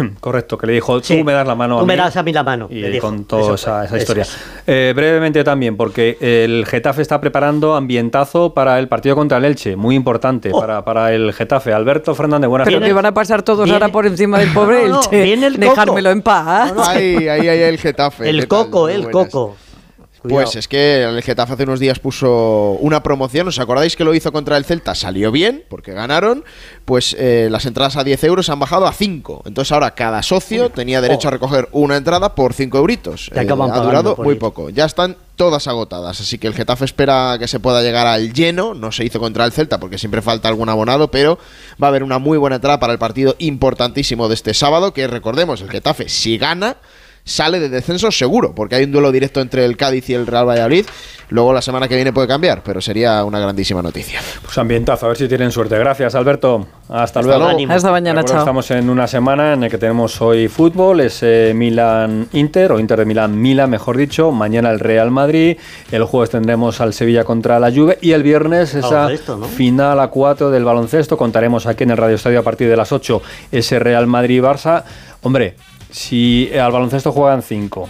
correcto, 0.20 0.58
que 0.58 0.66
le 0.66 0.72
dijo, 0.74 1.00
tú 1.00 1.24
me 1.24 1.32
das 1.32 1.46
la 1.46 1.54
mano 1.54 1.78
a 1.78 1.80
tú 1.80 1.86
me 1.86 1.96
das 1.96 2.16
a 2.16 2.22
mí 2.22 2.32
la 2.32 2.42
mano. 2.42 2.68
Y 2.70 2.98
con 2.98 3.24
toda 3.24 3.54
esa, 3.54 3.96
historia. 3.96 4.26
Eh, 4.66 4.92
brevemente 4.94 5.42
también, 5.44 5.76
porque 5.76 6.16
el 6.20 6.66
Getafe 6.66 7.02
está 7.02 7.20
preparando 7.20 7.74
ambientazo 7.74 8.54
para 8.54 8.78
el 8.78 8.88
partido 8.88 9.16
contra 9.16 9.38
el 9.38 9.44
Elche, 9.44 9.76
muy 9.76 9.94
importante 9.94 10.50
oh. 10.52 10.60
para, 10.60 10.84
para 10.84 11.12
el 11.12 11.32
Getafe. 11.32 11.72
Alberto 11.72 12.14
Fernández, 12.14 12.48
buenas 12.48 12.66
Pero 12.66 12.80
que 12.80 12.92
van 12.92 13.06
a 13.06 13.14
pasar 13.14 13.42
todos 13.42 13.70
ahora 13.70 13.88
por 13.88 14.06
encima 14.06 14.38
del 14.38 14.52
pobre 14.54 14.86
Elche. 14.86 15.22
Viene 15.22 15.46
el 15.46 15.56
Dejármelo 15.56 16.10
en 16.10 16.22
paz. 16.22 16.72
Ahí, 16.88 17.28
ahí, 17.28 17.48
ahí 17.48 17.62
el 17.62 17.78
Getafe. 17.78 18.28
El 18.28 18.48
coco, 18.48 18.88
el 18.88 19.10
coco. 19.10 19.56
Pues 20.22 20.56
es 20.56 20.68
que 20.68 21.02
el 21.02 21.22
Getafe 21.22 21.54
hace 21.54 21.62
unos 21.64 21.80
días 21.80 21.98
puso 21.98 22.72
una 22.80 23.02
promoción, 23.02 23.48
¿os 23.48 23.58
acordáis 23.58 23.96
que 23.96 24.04
lo 24.04 24.14
hizo 24.14 24.32
contra 24.32 24.56
el 24.56 24.64
Celta? 24.64 24.94
Salió 24.94 25.32
bien, 25.32 25.64
porque 25.68 25.92
ganaron, 25.92 26.44
pues 26.84 27.16
eh, 27.18 27.48
las 27.50 27.66
entradas 27.66 27.96
a 27.96 28.04
10 28.04 28.24
euros 28.24 28.50
han 28.50 28.58
bajado 28.58 28.86
a 28.86 28.92
5. 28.92 29.42
Entonces 29.46 29.72
ahora 29.72 29.94
cada 29.94 30.22
socio 30.22 30.70
tenía 30.70 31.00
derecho 31.00 31.28
a 31.28 31.30
recoger 31.30 31.68
una 31.72 31.96
entrada 31.96 32.34
por 32.34 32.52
5 32.52 32.76
euritos. 32.78 33.30
Eh, 33.34 33.40
ha 33.40 33.44
durado 33.80 34.16
muy 34.16 34.34
poco. 34.34 34.70
Ya 34.70 34.84
están 34.84 35.16
todas 35.36 35.68
agotadas, 35.68 36.20
así 36.20 36.36
que 36.36 36.48
el 36.48 36.54
Getafe 36.54 36.84
espera 36.84 37.36
que 37.38 37.48
se 37.48 37.60
pueda 37.60 37.80
llegar 37.82 38.06
al 38.06 38.34
lleno, 38.34 38.74
no 38.74 38.92
se 38.92 39.06
hizo 39.06 39.18
contra 39.18 39.46
el 39.46 39.52
Celta 39.52 39.80
porque 39.80 39.96
siempre 39.96 40.20
falta 40.20 40.48
algún 40.48 40.68
abonado, 40.68 41.10
pero 41.10 41.38
va 41.82 41.86
a 41.86 41.88
haber 41.88 42.02
una 42.02 42.18
muy 42.18 42.36
buena 42.36 42.56
entrada 42.56 42.78
para 42.78 42.92
el 42.92 42.98
partido 42.98 43.36
importantísimo 43.38 44.28
de 44.28 44.34
este 44.34 44.52
sábado, 44.52 44.92
que 44.92 45.06
recordemos, 45.06 45.62
el 45.62 45.70
Getafe 45.70 46.10
si 46.10 46.36
gana 46.36 46.76
sale 47.30 47.60
de 47.60 47.68
descenso 47.68 48.10
seguro, 48.10 48.54
porque 48.54 48.74
hay 48.74 48.84
un 48.84 48.92
duelo 48.92 49.12
directo 49.12 49.40
entre 49.40 49.64
el 49.64 49.76
Cádiz 49.76 50.10
y 50.10 50.14
el 50.14 50.26
Real 50.26 50.48
Valladolid. 50.48 50.84
Luego 51.28 51.52
la 51.52 51.62
semana 51.62 51.86
que 51.86 51.94
viene 51.94 52.12
puede 52.12 52.26
cambiar, 52.26 52.62
pero 52.64 52.80
sería 52.80 53.22
una 53.24 53.38
grandísima 53.38 53.80
noticia. 53.80 54.20
Pues 54.42 54.58
ambientazo, 54.58 55.06
a 55.06 55.10
ver 55.10 55.16
si 55.16 55.28
tienen 55.28 55.52
suerte. 55.52 55.78
Gracias, 55.78 56.16
Alberto. 56.16 56.66
Hasta, 56.88 57.22
luego. 57.22 57.46
Hasta 57.68 57.92
mañana, 57.92 58.24
chao. 58.24 58.40
Estamos 58.40 58.68
en 58.72 58.90
una 58.90 59.06
semana 59.06 59.52
en 59.52 59.60
la 59.60 59.68
que 59.68 59.78
tenemos 59.78 60.20
hoy 60.20 60.48
fútbol, 60.48 61.00
es 61.00 61.22
Milan-Inter, 61.22 62.72
o 62.72 62.80
Inter 62.80 62.98
de 62.98 63.04
Milán-Milan, 63.04 63.70
mejor 63.70 63.96
dicho. 63.96 64.32
Mañana 64.32 64.72
el 64.72 64.80
Real 64.80 65.12
Madrid. 65.12 65.56
El 65.92 66.02
jueves 66.02 66.30
tendremos 66.30 66.80
al 66.80 66.92
Sevilla 66.92 67.22
contra 67.22 67.60
la 67.60 67.70
Juve. 67.70 67.98
Y 68.00 68.10
el 68.10 68.24
viernes 68.24 68.74
esa 68.74 69.08
final 69.56 70.00
a 70.00 70.08
4 70.08 70.50
del 70.50 70.64
baloncesto. 70.64 71.16
Contaremos 71.16 71.66
aquí 71.66 71.84
en 71.84 71.90
el 71.90 71.96
Radio 71.96 72.16
Estadio 72.16 72.40
a 72.40 72.42
partir 72.42 72.68
de 72.68 72.76
las 72.76 72.90
8 72.90 73.22
ese 73.52 73.78
Real 73.78 74.08
Madrid-Barça. 74.08 74.82
Hombre, 75.22 75.54
si 75.90 76.50
al 76.52 76.72
baloncesto 76.72 77.12
juegan 77.12 77.42
cinco, 77.42 77.88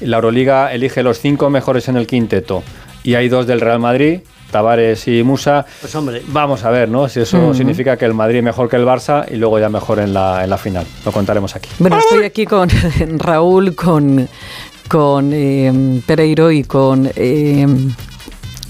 la 0.00 0.16
Euroliga 0.16 0.72
elige 0.72 1.02
los 1.02 1.20
cinco 1.20 1.50
mejores 1.50 1.88
en 1.88 1.96
el 1.96 2.06
quinteto 2.06 2.62
y 3.04 3.14
hay 3.14 3.28
dos 3.28 3.46
del 3.46 3.60
Real 3.60 3.78
Madrid, 3.78 4.20
Tavares 4.50 5.08
y 5.08 5.22
Musa, 5.22 5.64
pues 5.80 5.94
hombre. 5.94 6.22
vamos 6.28 6.64
a 6.64 6.70
ver, 6.70 6.88
¿no? 6.88 7.08
Si 7.08 7.20
eso 7.20 7.54
significa 7.54 7.96
que 7.96 8.04
el 8.04 8.14
Madrid 8.14 8.38
es 8.38 8.44
mejor 8.44 8.68
que 8.68 8.76
el 8.76 8.84
Barça 8.84 9.24
y 9.30 9.36
luego 9.36 9.58
ya 9.58 9.68
mejor 9.68 9.98
en 9.98 10.12
la, 10.12 10.44
en 10.44 10.50
la 10.50 10.58
final. 10.58 10.86
Lo 11.04 11.12
contaremos 11.12 11.56
aquí. 11.56 11.70
Bueno, 11.78 11.98
estoy 11.98 12.24
aquí 12.24 12.44
con 12.44 12.68
Raúl, 13.18 13.74
con, 13.74 14.28
con 14.88 15.30
eh, 15.32 16.02
Pereiro 16.06 16.50
y 16.50 16.64
con 16.64 17.10
eh, 17.16 17.66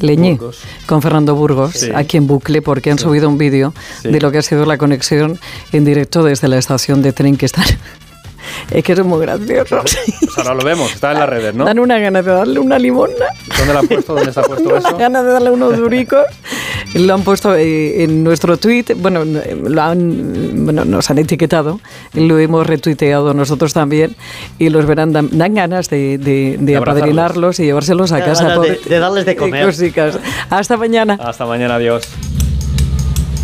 Leñé, 0.01 0.39
con 0.87 1.03
Fernando 1.03 1.35
Burgos, 1.35 1.89
aquí 1.95 2.17
en 2.17 2.27
bucle, 2.27 2.63
porque 2.63 2.91
han 2.91 2.99
subido 2.99 3.29
un 3.29 3.39
vídeo 3.39 3.73
de 4.03 4.21
lo 4.21 4.31
que 4.33 4.39
ha 4.39 4.43
sido 4.43 4.67
la 4.67 4.79
conexión 4.79 5.39
en 5.73 5.85
directo 5.85 6.23
desde 6.23 6.49
la 6.49 6.59
estación 6.59 7.03
de 7.03 7.13
tren 7.13 7.37
que 7.37 7.47
están 7.47 7.65
es 8.71 8.85
que 8.85 8.93
es 8.93 9.05
muy 9.05 9.21
gracioso. 9.21 9.83
Pues 9.83 10.39
ahora 10.39 10.55
lo 10.55 10.65
vemos, 10.65 10.93
está 10.93 11.13
en 11.13 11.19
las 11.19 11.29
redes, 11.29 11.55
¿no? 11.55 11.65
Dan 11.65 11.79
una 11.79 11.99
gana 11.99 12.23
de 12.23 12.31
darle 12.31 12.61
una 12.61 12.79
limona. 12.79 13.27
¿Dónde 13.59 13.75
la 13.75 13.81
han 13.81 13.89
puesto? 13.89 14.15
¿Dónde 14.15 14.31
está 14.31 14.43
puesto 14.43 14.77
eso? 14.77 14.89
Una 14.89 14.99
gana 14.99 15.23
de 15.23 15.33
darle 15.33 15.51
unos 15.51 15.77
duricos. 15.77 16.25
Lo 16.95 17.15
han 17.15 17.23
puesto 17.23 17.55
eh, 17.55 18.05
en 18.05 18.23
nuestro 18.23 18.57
tweet, 18.59 18.85
bueno, 18.97 19.25
lo 19.25 19.83
han, 19.83 20.65
bueno, 20.65 20.85
nos 20.85 21.11
han 21.11 21.19
etiquetado, 21.19 21.81
lo 22.13 22.39
hemos 22.39 22.67
retuiteado 22.67 23.33
nosotros 23.33 23.73
también 23.73 24.15
y 24.59 24.69
los 24.69 24.85
verán, 24.85 25.13
dan, 25.13 25.55
ganas 25.55 25.89
de, 25.89 26.19
de, 26.19 26.59
de, 26.61 26.77
apadrinarlos 26.77 27.61
y 27.61 27.65
llevárselos 27.65 28.13
a 28.13 28.23
casa. 28.23 28.59
De, 28.59 28.79
de, 28.85 28.99
darles 28.99 29.25
de 29.25 29.37
comer. 29.37 29.73
Hasta 30.51 30.77
mañana. 30.77 31.19
Hasta 31.21 31.47
mañana, 31.47 31.77
adiós. 31.77 32.05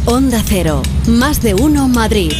Onda 0.06 0.42
Cero, 0.44 0.82
más 1.06 1.42
de 1.42 1.54
uno 1.54 1.88
Madrid. 1.88 2.32